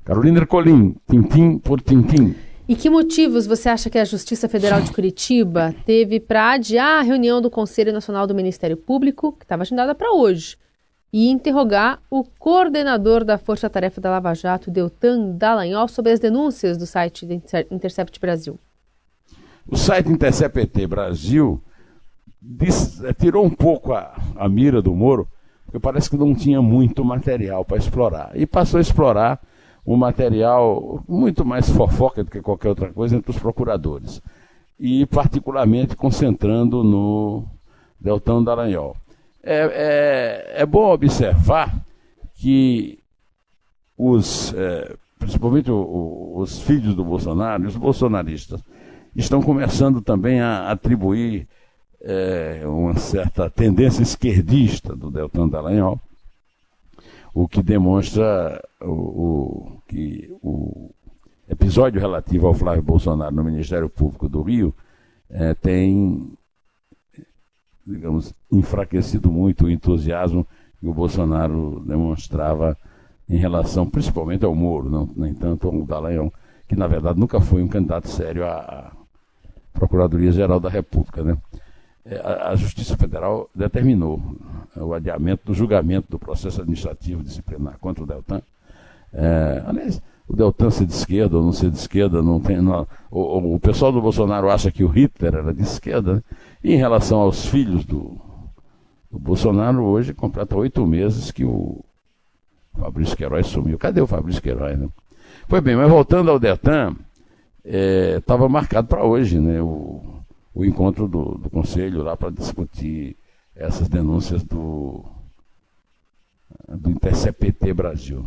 Carolina 0.04 0.40
Ercolim, 0.40 0.96
tintim 1.10 1.58
por 1.58 1.82
tintim. 1.82 2.36
E 2.68 2.76
que 2.76 2.90
motivos 2.90 3.46
você 3.46 3.70
acha 3.70 3.90
que 3.90 3.98
a 3.98 4.06
Justiça 4.06 4.48
Federal 4.48 4.82
de 4.82 4.92
Curitiba 4.92 5.76
teve 5.86 6.20
para 6.20 6.54
adiar 6.54 7.00
a 7.00 7.02
reunião 7.02 7.42
do 7.42 7.50
Conselho 7.50 7.92
Nacional 7.92 8.26
do 8.26 8.36
Ministério 8.36 8.78
Público, 8.78 9.34
que 9.34 9.44
estava 9.44 9.64
agendada 9.64 9.94
para 9.94 10.12
hoje? 10.12 10.58
e 11.14 11.30
interrogar 11.30 12.00
o 12.10 12.24
coordenador 12.24 13.24
da 13.26 13.38
Força 13.38 13.70
Tarefa 13.70 14.00
da 14.00 14.10
Lava 14.10 14.34
Jato, 14.34 14.72
Deltan 14.72 15.32
Dallagnol, 15.32 15.88
sobre 15.88 16.12
as 16.12 16.20
denúncias 16.20 16.78
do 16.78 16.86
site 16.86 17.28
Intercept 17.70 18.20
Brasil. 18.20 18.58
O 19.68 19.76
site 19.76 20.10
Intercept 20.10 20.88
Brasil 20.88 21.62
eh, 23.04 23.14
tirou 23.14 23.46
um 23.46 23.50
pouco 23.50 23.94
a, 23.94 24.14
a 24.38 24.48
mira 24.48 24.82
do 24.82 24.96
Moro, 24.96 25.28
porque 25.66 25.80
parece 25.80 26.10
que 26.10 26.18
não 26.18 26.34
tinha 26.34 26.62
muito 26.62 27.04
material 27.04 27.66
para 27.66 27.78
explorar. 27.78 28.32
E 28.34 28.46
passou 28.46 28.78
a 28.78 28.82
explorar 28.82 29.40
um 29.86 29.96
material 29.96 31.04
muito 31.08 31.44
mais 31.44 31.70
fofoca 31.70 32.24
do 32.24 32.32
que 32.32 32.42
qualquer 32.42 32.70
outra 32.70 32.92
coisa 32.92 33.16
entre 33.16 33.32
os 33.32 33.40
procuradores. 33.40 34.22
E 34.80 35.06
particularmente 35.06 35.96
concentrando 35.96 36.84
no 36.84 37.46
Deltan 38.00 38.44
Dallagnol 38.44 38.96
é, 39.44 40.54
é, 40.56 40.62
é 40.62 40.66
bom 40.66 40.92
observar 40.92 41.84
que 42.36 43.00
os, 43.98 44.54
é, 44.54 44.96
principalmente 45.20 45.70
o, 45.70 45.76
o, 45.76 46.40
os 46.40 46.62
filhos 46.62 46.96
do 46.96 47.04
Bolsonaro, 47.04 47.68
os 47.68 47.76
bolsonaristas, 47.76 48.64
estão 49.16 49.42
começando 49.42 50.02
também 50.02 50.42
a 50.42 50.72
atribuir 50.72 51.48
é, 52.02 52.62
uma 52.66 52.96
certa 52.98 53.50
tendência 53.50 54.02
esquerdista 54.02 54.96
do 54.96 55.12
Deltan 55.12 55.48
Dallagnol, 55.48 56.00
o 57.34 57.48
que 57.48 57.64
demonstra 57.64 58.62
o, 58.82 58.92
o, 58.92 59.82
que 59.88 60.34
o 60.42 60.90
episódio 61.48 62.00
relativo 62.00 62.48
ao 62.48 62.54
Flávio 62.54 62.84
Bolsonaro 62.84 63.34
no 63.34 63.44
Ministério 63.44 63.90
Público 63.90 64.28
do 64.28 64.42
Rio 64.42 64.74
é, 65.30 65.54
tem 65.54 66.38
digamos, 67.86 68.34
enfraquecido 68.52 69.32
muito 69.32 69.66
o 69.66 69.72
entusiasmo 69.72 70.46
que 70.80 70.88
o 70.88 70.94
Bolsonaro 70.94 71.84
demonstrava 71.86 72.78
em 73.30 73.38
relação 73.38 73.90
principalmente 73.90 74.46
ao 74.46 74.54
Moro, 74.54 74.90
não, 74.90 75.10
nem 75.16 75.34
tanto 75.34 75.68
ao 75.68 75.86
Dallagnol, 75.86 76.34
que 76.68 76.76
na 76.76 76.88
verdade 76.88 77.20
nunca 77.20 77.40
foi 77.40 77.62
um 77.62 77.68
candidato 77.68 78.10
sério 78.10 78.46
à 78.46 78.92
Procuradoria-Geral 79.74 80.60
da 80.60 80.70
República. 80.70 81.24
Né? 81.24 81.38
É, 82.06 82.20
a, 82.20 82.56
Justiça 82.56 82.98
Federal 82.98 83.50
determinou 83.54 84.20
o 84.76 84.94
adiamento 84.94 85.46
do 85.46 85.54
julgamento 85.54 86.08
do 86.10 86.18
processo 86.18 86.62
administrativo 86.62 87.24
disciplinar 87.24 87.78
contra 87.80 88.04
o 88.04 88.08
Deltan. 88.08 88.42
É, 89.14 89.64
aliás, 89.66 90.02
o 90.28 90.36
Deltan 90.36 90.72
ser 90.72 90.86
de 90.86 90.94
esquerda 90.94 91.38
ou 91.38 91.44
não 91.44 91.52
ser 91.52 91.70
de 91.70 91.78
esquerda, 91.78 92.22
não 92.22 92.40
tem. 92.40 92.62
Não, 92.62 92.88
o, 93.12 93.56
o, 93.56 93.60
pessoal 93.60 93.92
do 93.92 94.02
Bolsonaro 94.02 94.50
acha 94.50 94.72
que 94.72 94.84
o 94.84 94.88
Hitler 94.88 95.36
era 95.36 95.54
de 95.54 95.62
esquerda. 95.62 96.16
Né? 96.16 96.24
E 96.64 96.74
em 96.74 96.78
relação 96.78 97.20
aos 97.20 97.46
filhos 97.46 97.86
do, 97.86 98.18
do 99.12 99.20
Bolsonaro, 99.20 99.84
hoje 99.84 100.14
completa 100.14 100.56
oito 100.56 100.86
meses 100.88 101.32
que 101.32 101.46
o 101.46 101.84
Fabrício 102.80 103.16
Queiroz 103.16 103.46
sumiu. 103.48 103.78
Cadê 103.78 104.02
o 104.02 104.08
Fabrício 104.08 104.42
Queiroz? 104.42 104.80
Né? 104.80 104.90
Pois 105.48 105.62
bem, 105.62 105.76
mas 105.76 105.90
voltando 105.90 106.32
ao 106.32 106.40
Deltan, 106.40 106.96
estava 107.64 108.46
é, 108.46 108.50
marcado 108.50 108.88
para 108.88 109.04
hoje 109.04 109.40
né, 109.40 109.62
o, 109.62 110.21
o 110.54 110.66
encontro 110.66 111.08
do, 111.08 111.38
do 111.38 111.50
conselho 111.50 112.04
lá 112.04 112.16
para 112.18 112.30
discutir 112.30 113.16
essas 113.56 113.88
denúncias 113.88 114.44
do, 114.44 115.06
do 116.68 116.90
InterCPT 116.90 117.74
Brasil. 117.74 118.26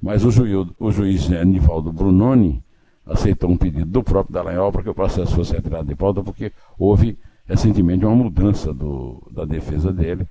Mas 0.00 0.24
o, 0.24 0.30
juiz, 0.30 0.68
o 0.78 0.90
juiz 0.90 1.30
Anivaldo 1.30 1.92
Brunoni 1.92 2.62
aceitou 3.06 3.50
um 3.50 3.56
pedido 3.56 3.86
do 3.86 4.02
próprio 4.02 4.34
Dallagnol 4.34 4.72
para 4.72 4.82
que 4.82 4.90
o 4.90 4.94
processo 4.94 5.34
fosse 5.34 5.52
retirado 5.52 5.86
de 5.86 5.94
pauta, 5.94 6.22
porque 6.22 6.52
houve 6.78 7.18
recentemente 7.46 8.04
uma 8.04 8.14
mudança 8.14 8.72
do, 8.72 9.22
da 9.30 9.44
defesa 9.44 9.92
dele 9.92 10.26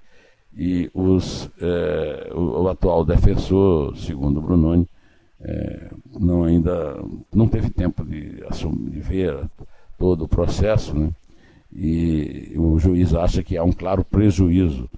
e 0.55 0.89
os, 0.93 1.49
eh, 1.61 2.31
o, 2.33 2.63
o, 2.63 2.67
atual 2.67 3.05
defensor, 3.05 3.95
segundo 3.95 4.41
Brunoni, 4.41 4.87
eh, 5.39 5.89
não 6.19 6.43
ainda 6.43 7.01
não 7.33 7.47
teve 7.47 7.69
tempo 7.69 8.03
de, 8.03 8.43
assumir, 8.49 8.89
de 8.89 8.99
ver 8.99 9.49
todo 9.97 10.25
o 10.25 10.27
processo, 10.27 10.97
né? 10.97 11.11
E 11.73 12.53
o 12.57 12.77
juiz 12.79 13.13
acha 13.13 13.41
que 13.41 13.57
há 13.57 13.63
um 13.63 13.71
claro 13.71 14.03
prejuízo 14.03 14.89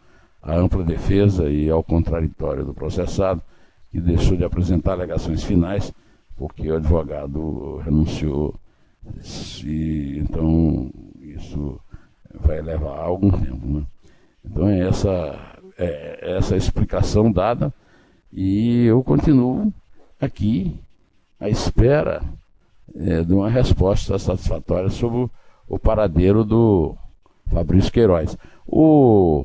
à 0.42 0.56
ampla 0.56 0.84
defesa 0.84 1.50
e 1.50 1.70
ao 1.70 1.84
contraditório 1.84 2.66
do 2.66 2.74
processado, 2.74 3.42
que 3.92 4.02
deixou 4.02 4.36
de 4.36 4.44
apresentar 4.44 4.94
alegações 4.94 5.44
finais, 5.44 5.94
porque 6.36 6.70
o 6.70 6.76
advogado 6.76 7.78
renunciou, 7.78 8.56
e 9.64 10.18
então 10.20 10.92
isso 11.22 11.80
vai 12.34 12.62
levar 12.62 13.00
algum 13.00 13.30
tempo. 13.30 13.68
Né? 13.68 13.84
Então 14.44 14.68
é 14.68 14.80
essa, 14.80 15.40
é 15.78 16.36
essa 16.38 16.58
explicação 16.58 17.32
dada, 17.32 17.72
e 18.32 18.86
eu 18.86 19.04
continuo 19.04 19.72
aqui 20.20 20.76
à 21.40 21.48
espera 21.48 22.24
é, 22.96 23.24
de 23.24 23.34
uma 23.34 23.50
resposta 23.50 24.18
satisfatória 24.18 24.90
sobre 24.90 25.20
o 25.20 25.32
o 25.74 25.80
paradeiro 25.80 26.44
do 26.44 26.96
Fabrício 27.52 27.92
Queiroz. 27.92 28.38
O, 28.68 29.44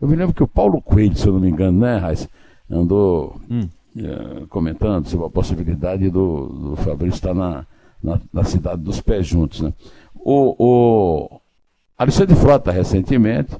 eu 0.00 0.06
me 0.06 0.16
lembro 0.16 0.34
que 0.34 0.42
o 0.42 0.48
Paulo 0.48 0.82
Coelho, 0.82 1.16
se 1.16 1.26
eu 1.26 1.32
não 1.32 1.40
me 1.40 1.48
engano, 1.48 1.78
né, 1.80 1.96
Raiz, 1.96 2.28
andou 2.70 3.40
hum. 3.50 3.68
é, 3.96 4.46
comentando 4.48 5.08
sobre 5.08 5.26
a 5.26 5.30
possibilidade 5.30 6.10
do, 6.10 6.46
do 6.46 6.76
Fabrício 6.76 7.16
estar 7.16 7.34
na, 7.34 7.66
na, 8.02 8.20
na, 8.32 8.44
cidade 8.44 8.82
dos 8.82 9.00
pés 9.00 9.26
juntos. 9.26 9.62
Né? 9.62 9.72
O, 10.14 10.54
o 10.58 11.40
Alexandre 11.96 12.36
Frota, 12.36 12.70
recentemente, 12.70 13.56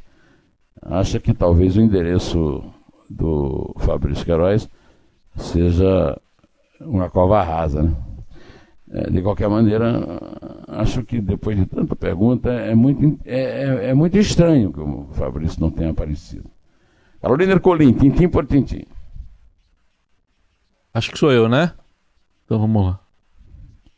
acha 0.82 1.18
que 1.18 1.32
talvez 1.32 1.76
o 1.76 1.80
endereço 1.80 2.62
do 3.08 3.74
Fabrício 3.78 4.24
Queiroz 4.24 4.68
seja 5.36 6.18
uma 6.80 7.10
cova 7.10 7.42
rasa, 7.42 7.82
né? 7.82 7.94
É, 8.92 9.08
de 9.08 9.22
qualquer 9.22 9.48
maneira, 9.48 10.00
acho 10.66 11.04
que 11.04 11.20
depois 11.20 11.56
de 11.56 11.64
tanta 11.64 11.94
pergunta, 11.94 12.50
é 12.50 12.74
muito, 12.74 13.20
é, 13.24 13.40
é, 13.40 13.90
é 13.90 13.94
muito 13.94 14.18
estranho 14.18 14.72
que 14.72 14.80
o 14.80 15.08
Fabrício 15.12 15.60
não 15.60 15.70
tenha 15.70 15.90
aparecido. 15.90 16.50
Carolina 17.22 17.52
Ercolim, 17.52 17.92
tintim 17.92 18.28
por 18.28 18.46
tintim. 18.46 18.84
Acho 20.92 21.12
que 21.12 21.18
sou 21.18 21.30
eu, 21.30 21.48
né? 21.48 21.72
Então 22.44 22.58
vamos 22.58 22.84
lá. 22.84 23.00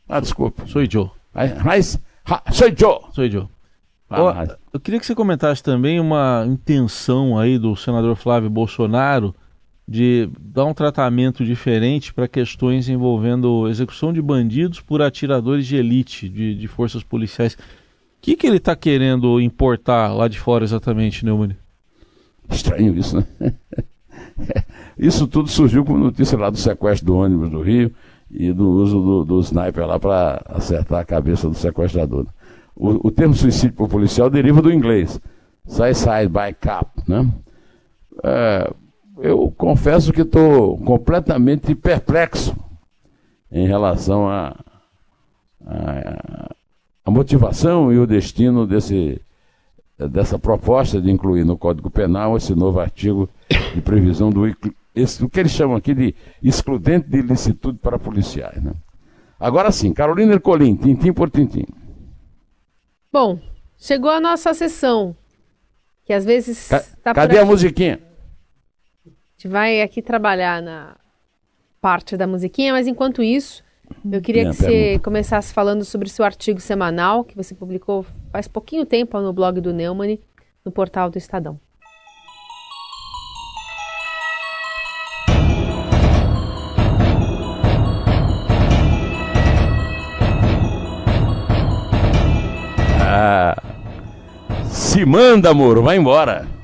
Ah, 0.07 0.19
desculpa. 0.19 0.67
Sou 0.67 0.85
Joe. 0.87 1.09
Mas, 1.65 1.99
sou 2.51 2.67
Joe. 2.67 2.99
Sou 3.13 3.27
Joe. 3.27 3.47
Ah, 4.07 4.57
eu 4.71 4.79
queria 4.79 4.99
que 4.99 5.07
você 5.07 5.15
comentasse 5.15 5.63
também 5.63 5.99
uma 5.99 6.45
intenção 6.47 7.39
aí 7.39 7.57
do 7.57 7.75
senador 7.75 8.15
Flávio 8.15 8.49
Bolsonaro 8.49 9.33
de 9.87 10.29
dar 10.39 10.65
um 10.65 10.73
tratamento 10.73 11.43
diferente 11.43 12.13
para 12.13 12.27
questões 12.27 12.87
envolvendo 12.87 13.67
execução 13.67 14.13
de 14.13 14.21
bandidos 14.21 14.79
por 14.79 15.01
atiradores 15.01 15.67
de 15.67 15.75
elite, 15.75 16.29
de, 16.29 16.55
de 16.55 16.67
forças 16.67 17.03
policiais. 17.03 17.53
O 17.53 17.57
que, 18.21 18.35
que 18.35 18.47
ele 18.47 18.57
está 18.57 18.75
querendo 18.75 19.39
importar 19.41 20.13
lá 20.13 20.27
de 20.27 20.39
fora 20.39 20.63
exatamente, 20.63 21.25
Neumann? 21.25 21.55
Estranho 22.49 22.97
isso, 22.97 23.17
né? 23.17 23.53
isso 24.97 25.27
tudo 25.27 25.49
surgiu 25.49 25.83
com 25.83 25.97
notícia 25.97 26.37
lá 26.37 26.49
do 26.49 26.57
sequestro 26.57 27.07
do 27.07 27.17
ônibus 27.17 27.49
do 27.49 27.61
Rio 27.61 27.93
e 28.31 28.51
do 28.53 28.69
uso 28.69 29.01
do, 29.01 29.25
do 29.25 29.39
sniper 29.41 29.85
lá 29.85 29.99
para 29.99 30.41
acertar 30.47 31.01
a 31.01 31.05
cabeça 31.05 31.49
do 31.49 31.55
sequestrador. 31.55 32.25
O, 32.75 33.07
o 33.07 33.11
termo 33.11 33.35
suicídio 33.35 33.75
por 33.75 33.89
policial 33.89 34.29
deriva 34.29 34.61
do 34.61 34.71
inglês, 34.71 35.19
suicide 35.67 36.29
by 36.29 36.55
cop, 36.59 36.89
né? 37.07 37.29
É, 38.23 38.73
eu 39.17 39.53
confesso 39.57 40.11
que 40.11 40.21
estou 40.21 40.77
completamente 40.79 41.75
perplexo 41.75 42.55
em 43.51 43.67
relação 43.67 44.27
à 44.27 44.55
a, 45.65 45.91
a, 45.91 46.55
a, 47.05 47.11
motivação 47.11 47.93
e 47.93 47.99
o 47.99 48.07
destino 48.07 48.65
desse, 48.65 49.21
dessa 49.97 50.39
proposta 50.39 50.99
de 50.99 51.11
incluir 51.11 51.45
no 51.45 51.57
Código 51.57 51.89
Penal 51.89 52.35
esse 52.35 52.55
novo 52.55 52.79
artigo 52.79 53.29
de 53.73 53.81
previsão 53.81 54.29
do 54.29 54.47
esse, 54.95 55.23
o 55.23 55.29
que 55.29 55.39
eles 55.39 55.51
chamam 55.51 55.75
aqui 55.75 55.93
de 55.93 56.15
excludente 56.41 57.07
de 57.07 57.17
ilicitude 57.17 57.79
para 57.79 57.97
policiais. 57.97 58.61
Né? 58.61 58.73
Agora 59.39 59.71
sim, 59.71 59.93
Carolina 59.93 60.33
Ercolim, 60.33 60.75
tintim 60.75 61.11
por 61.11 61.29
tintim. 61.29 61.65
Bom, 63.11 63.39
chegou 63.77 64.11
a 64.11 64.19
nossa 64.19 64.53
sessão, 64.53 65.15
que 66.05 66.13
às 66.13 66.25
vezes... 66.25 66.67
Ca 66.67 66.83
tá 67.03 67.13
cadê 67.13 67.39
a 67.39 67.45
musiquinha? 67.45 67.99
Gente 69.43 69.47
vai 69.49 69.81
aqui 69.81 70.01
trabalhar 70.01 70.61
na 70.61 70.95
parte 71.81 72.15
da 72.15 72.25
musiquinha, 72.25 72.71
mas 72.71 72.87
enquanto 72.87 73.21
isso, 73.21 73.61
eu 74.09 74.21
queria 74.21 74.49
que 74.49 74.55
você 74.55 74.99
começasse 74.99 75.53
falando 75.53 75.83
sobre 75.83 76.07
seu 76.07 76.23
artigo 76.23 76.61
semanal, 76.61 77.25
que 77.25 77.35
você 77.35 77.53
publicou 77.53 78.05
faz 78.31 78.47
pouquinho 78.47 78.85
tempo 78.85 79.19
no 79.19 79.33
blog 79.33 79.59
do 79.59 79.73
Neumann, 79.73 80.17
no 80.63 80.71
portal 80.71 81.09
do 81.09 81.17
Estadão. 81.17 81.59
Ah, 93.01 93.61
se 94.63 95.05
manda, 95.05 95.53
Moro, 95.53 95.83
vai 95.83 95.97
embora 95.97 96.62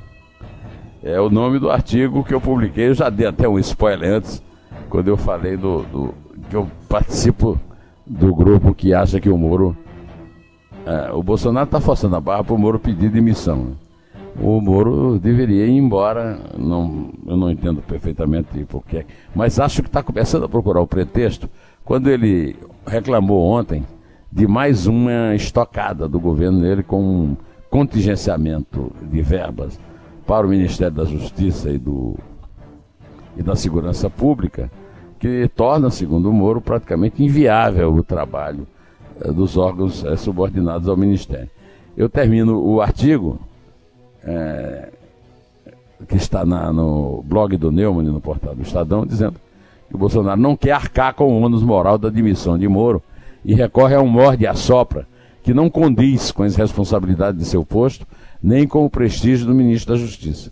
é 1.03 1.19
o 1.19 1.29
nome 1.29 1.59
do 1.59 1.69
artigo 1.69 2.23
que 2.23 2.33
eu 2.33 2.41
publiquei. 2.41 2.89
Eu 2.89 2.93
já 2.93 3.09
dei 3.09 3.27
até 3.27 3.47
um 3.47 3.57
spoiler 3.59 4.13
antes, 4.13 4.43
quando 4.89 5.07
eu 5.07 5.17
falei 5.17 5.55
do, 5.55 5.83
do 5.83 6.13
que 6.49 6.55
eu 6.55 6.67
participo 6.87 7.59
do 8.05 8.33
grupo 8.33 8.73
que 8.73 8.93
acha 8.93 9.19
que 9.19 9.29
o 9.29 9.37
Moro. 9.37 9.75
É, 10.85 11.11
o 11.11 11.21
Bolsonaro 11.21 11.65
está 11.65 11.79
forçando 11.79 12.15
a 12.15 12.21
barra 12.21 12.43
para 12.43 12.55
o 12.55 12.57
Moro 12.57 12.79
pedir 12.79 13.09
demissão. 13.09 13.57
Né? 13.57 13.71
O 14.41 14.59
Moro 14.59 15.19
deveria 15.19 15.65
ir 15.65 15.77
embora. 15.77 16.39
Não, 16.57 17.11
eu 17.27 17.37
não 17.37 17.51
entendo 17.51 17.81
perfeitamente 17.81 18.63
porquê, 18.65 19.05
mas 19.35 19.59
acho 19.59 19.81
que 19.81 19.89
está 19.89 20.01
começando 20.01 20.45
a 20.45 20.49
procurar 20.49 20.81
o 20.81 20.87
pretexto 20.87 21.49
quando 21.85 22.09
ele 22.09 22.55
reclamou 22.85 23.43
ontem 23.45 23.85
de 24.31 24.47
mais 24.47 24.85
uma 24.85 25.35
estocada 25.35 26.07
do 26.07 26.19
governo 26.19 26.61
dele 26.61 26.83
com 26.83 27.01
um 27.01 27.37
contingenciamento 27.69 28.91
de 29.01 29.21
verbas 29.21 29.79
para 30.29 30.45
o 30.45 30.49
Ministério 30.51 30.93
da 30.93 31.05
Justiça 31.05 31.71
e, 31.71 31.79
do, 31.79 32.15
e 33.35 33.41
da 33.41 33.55
Segurança 33.55 34.11
Pública, 34.11 34.69
que 35.17 35.49
torna, 35.55 35.89
segundo 35.89 36.29
o 36.29 36.33
Moro, 36.33 36.61
praticamente 36.61 37.23
inviável 37.23 37.91
o 37.91 38.03
trabalho 38.03 38.67
eh, 39.19 39.31
dos 39.31 39.57
órgãos 39.57 40.05
eh, 40.05 40.15
subordinados 40.17 40.87
ao 40.87 40.95
Ministério. 40.95 41.49
Eu 41.97 42.07
termino 42.07 42.63
o 42.63 42.79
artigo 42.79 43.39
eh, 44.23 44.89
que 46.07 46.17
está 46.17 46.45
na, 46.45 46.71
no 46.71 47.23
blog 47.25 47.57
do 47.57 47.71
Neumann, 47.71 48.05
no 48.05 48.21
portal 48.21 48.53
do 48.53 48.61
Estadão, 48.61 49.07
dizendo 49.07 49.39
que 49.89 49.95
o 49.95 49.97
Bolsonaro 49.97 50.39
não 50.39 50.55
quer 50.55 50.73
arcar 50.73 51.15
com 51.15 51.25
o 51.25 51.41
ônus 51.41 51.63
moral 51.63 51.97
da 51.97 52.09
demissão 52.09 52.55
de 52.55 52.67
Moro 52.67 53.01
e 53.43 53.55
recorre 53.55 53.95
a 53.95 54.01
um 54.01 54.07
morde 54.07 54.45
a 54.45 54.53
sopra 54.53 55.07
que 55.49 55.53
não 55.55 55.67
condiz 55.67 56.31
com 56.31 56.43
as 56.43 56.55
responsabilidades 56.55 57.41
de 57.41 57.49
seu 57.49 57.65
posto 57.65 58.05
nem 58.39 58.67
com 58.67 58.85
o 58.85 58.89
prestígio 58.89 59.47
do 59.47 59.55
ministro 59.55 59.95
da 59.95 59.99
Justiça. 59.99 60.51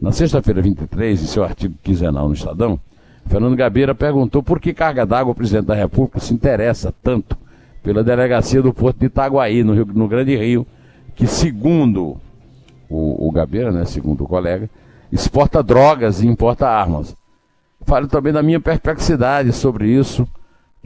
Na 0.00 0.12
sexta-feira 0.12 0.62
23, 0.62 1.20
em 1.20 1.26
seu 1.26 1.42
artigo 1.42 1.74
quinzenal 1.82 2.28
no 2.28 2.34
Estadão, 2.34 2.78
Fernando 3.26 3.56
Gabeira 3.56 3.96
perguntou 3.96 4.40
por 4.40 4.60
que 4.60 4.72
carga 4.72 5.04
d'água 5.04 5.32
o 5.32 5.34
presidente 5.34 5.66
da 5.66 5.74
República 5.74 6.20
se 6.20 6.32
interessa 6.32 6.94
tanto 7.02 7.36
pela 7.82 8.04
delegacia 8.04 8.62
do 8.62 8.72
Porto 8.72 9.00
de 9.00 9.06
Itaguaí, 9.06 9.64
no, 9.64 9.74
Rio, 9.74 9.86
no 9.86 10.06
Grande 10.06 10.36
Rio, 10.36 10.64
que, 11.16 11.26
segundo 11.26 12.16
o, 12.88 13.26
o 13.26 13.32
Gabeira, 13.32 13.72
né, 13.72 13.86
segundo 13.86 14.22
o 14.22 14.28
colega, 14.28 14.70
exporta 15.10 15.64
drogas 15.64 16.22
e 16.22 16.28
importa 16.28 16.68
armas. 16.68 17.12
Falo 17.84 18.06
também 18.06 18.32
da 18.32 18.40
minha 18.40 18.60
perplexidade 18.60 19.52
sobre 19.52 19.88
isso, 19.88 20.28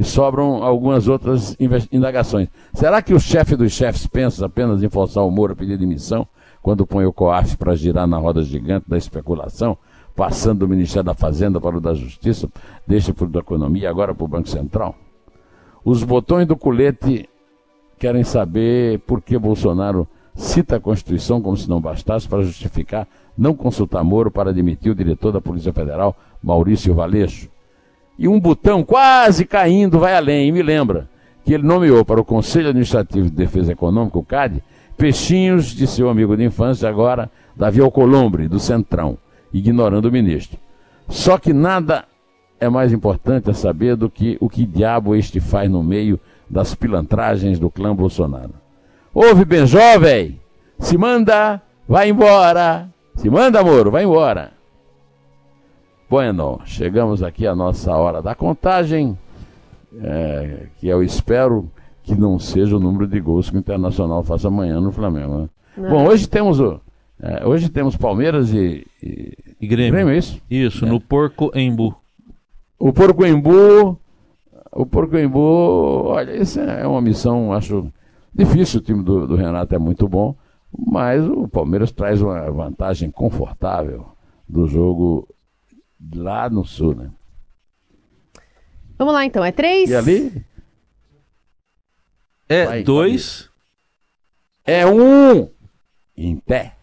e 0.02 0.04
sobram 0.04 0.64
algumas 0.64 1.06
outras 1.06 1.56
indagações. 1.92 2.48
Será 2.74 3.00
que 3.00 3.14
o 3.14 3.20
chefe 3.20 3.54
dos 3.54 3.70
chefes 3.70 4.04
pensa 4.04 4.46
apenas 4.46 4.82
em 4.82 4.88
forçar 4.88 5.24
o 5.24 5.30
Moro 5.30 5.52
a 5.52 5.56
pedir 5.56 5.78
demissão 5.78 6.26
quando 6.60 6.84
põe 6.84 7.06
o 7.06 7.12
COAF 7.12 7.56
para 7.56 7.76
girar 7.76 8.06
na 8.08 8.18
roda 8.18 8.42
gigante 8.42 8.84
da 8.88 8.98
especulação, 8.98 9.78
passando 10.16 10.60
do 10.60 10.68
Ministério 10.68 11.04
da 11.04 11.14
Fazenda 11.14 11.60
para 11.60 11.76
o 11.76 11.80
da 11.80 11.94
Justiça, 11.94 12.48
deixa 12.84 13.14
para 13.14 13.26
o 13.26 13.28
da 13.28 13.38
Economia 13.38 13.88
agora 13.88 14.12
para 14.12 14.24
o 14.24 14.28
Banco 14.28 14.48
Central? 14.48 14.96
Os 15.84 16.02
botões 16.02 16.48
do 16.48 16.56
colete 16.56 17.28
querem 17.96 18.24
saber 18.24 18.98
por 19.06 19.22
que 19.22 19.38
Bolsonaro 19.38 20.08
cita 20.34 20.76
a 20.76 20.80
Constituição 20.80 21.40
como 21.40 21.56
se 21.56 21.70
não 21.70 21.80
bastasse 21.80 22.26
para 22.26 22.42
justificar 22.42 23.06
não 23.38 23.54
consultar 23.54 24.02
Moro 24.02 24.30
para 24.30 24.52
demitir 24.52 24.90
o 24.90 24.94
diretor 24.94 25.32
da 25.32 25.40
Polícia 25.40 25.72
Federal, 25.72 26.16
Maurício 26.42 26.92
Valeixo. 26.92 27.48
E 28.18 28.28
um 28.28 28.38
botão 28.38 28.84
quase 28.84 29.44
caindo 29.44 29.98
vai 29.98 30.14
além 30.14 30.48
e 30.48 30.52
me 30.52 30.62
lembra 30.62 31.08
que 31.44 31.52
ele 31.52 31.64
nomeou 31.64 32.04
para 32.04 32.20
o 32.20 32.24
Conselho 32.24 32.68
Administrativo 32.68 33.28
de 33.28 33.36
Defesa 33.36 33.72
Econômica, 33.72 34.18
o 34.18 34.24
CAD, 34.24 34.62
peixinhos 34.96 35.66
de 35.66 35.86
seu 35.86 36.08
amigo 36.08 36.36
de 36.36 36.44
infância, 36.44 36.88
agora 36.88 37.30
Davi 37.56 37.80
Alcolumbre, 37.80 38.48
do 38.48 38.60
Centrão, 38.60 39.18
ignorando 39.52 40.06
o 40.06 40.12
ministro. 40.12 40.58
Só 41.08 41.38
que 41.38 41.52
nada 41.52 42.04
é 42.60 42.68
mais 42.68 42.92
importante 42.92 43.50
a 43.50 43.54
saber 43.54 43.96
do 43.96 44.08
que 44.08 44.36
o 44.40 44.48
que 44.48 44.64
diabo 44.64 45.16
este 45.16 45.40
faz 45.40 45.68
no 45.68 45.82
meio 45.82 46.20
das 46.48 46.74
pilantragens 46.74 47.58
do 47.58 47.68
clã 47.68 47.94
Bolsonaro. 47.94 48.54
Ouve, 49.12 49.44
bem 49.44 49.66
jovem! 49.66 50.40
Se 50.78 50.96
manda, 50.96 51.60
vai 51.88 52.10
embora! 52.10 52.88
Se 53.16 53.28
manda, 53.28 53.62
Moro, 53.62 53.90
vai 53.90 54.04
embora! 54.04 54.52
Bueno, 56.12 56.60
chegamos 56.66 57.22
aqui 57.22 57.46
à 57.46 57.56
nossa 57.56 57.90
hora 57.96 58.20
da 58.20 58.34
contagem, 58.34 59.16
é, 59.98 60.66
que 60.76 60.86
eu 60.86 61.02
espero 61.02 61.70
que 62.02 62.14
não 62.14 62.38
seja 62.38 62.76
o 62.76 62.78
número 62.78 63.06
de 63.06 63.18
gols 63.18 63.48
que 63.48 63.56
o 63.56 63.58
Internacional 63.58 64.22
faça 64.22 64.48
amanhã 64.48 64.78
no 64.78 64.92
Flamengo. 64.92 65.38
Né? 65.38 65.48
Bom, 65.88 66.06
hoje 66.06 66.28
temos 66.28 66.60
o, 66.60 66.78
é, 67.18 67.46
hoje 67.46 67.70
temos 67.70 67.96
Palmeiras 67.96 68.52
e, 68.52 68.86
e, 69.02 69.32
e 69.58 69.66
Grêmio. 69.66 69.92
Grêmio. 69.94 70.12
é 70.12 70.18
isso? 70.18 70.38
Isso, 70.50 70.84
é. 70.84 70.88
no 70.90 71.00
Porco 71.00 71.50
Embu. 71.54 71.96
O 72.78 72.92
Porco 72.92 73.24
Embu, 73.24 73.98
o 74.70 74.84
Porco 74.84 75.16
Embu, 75.16 76.08
olha, 76.08 76.36
isso 76.36 76.60
é 76.60 76.86
uma 76.86 77.00
missão, 77.00 77.54
acho 77.54 77.90
difícil. 78.34 78.80
O 78.80 78.82
time 78.82 79.02
do, 79.02 79.26
do 79.26 79.34
Renato 79.34 79.74
é 79.74 79.78
muito 79.78 80.06
bom, 80.06 80.36
mas 80.78 81.26
o 81.26 81.48
Palmeiras 81.48 81.90
traz 81.90 82.20
uma 82.20 82.50
vantagem 82.50 83.10
confortável 83.10 84.08
do 84.46 84.68
jogo 84.68 85.26
lá 86.14 86.48
no 86.50 86.64
sul, 86.64 86.94
né? 86.94 87.10
Vamos 88.98 89.14
lá 89.14 89.24
então, 89.24 89.44
é 89.44 89.52
três? 89.52 89.90
E 89.90 89.94
ali? 89.94 90.44
É 92.48 92.66
Vai, 92.66 92.82
dois. 92.82 93.50
É 94.64 94.86
um 94.86 95.50
em 96.16 96.36
pé. 96.36 96.76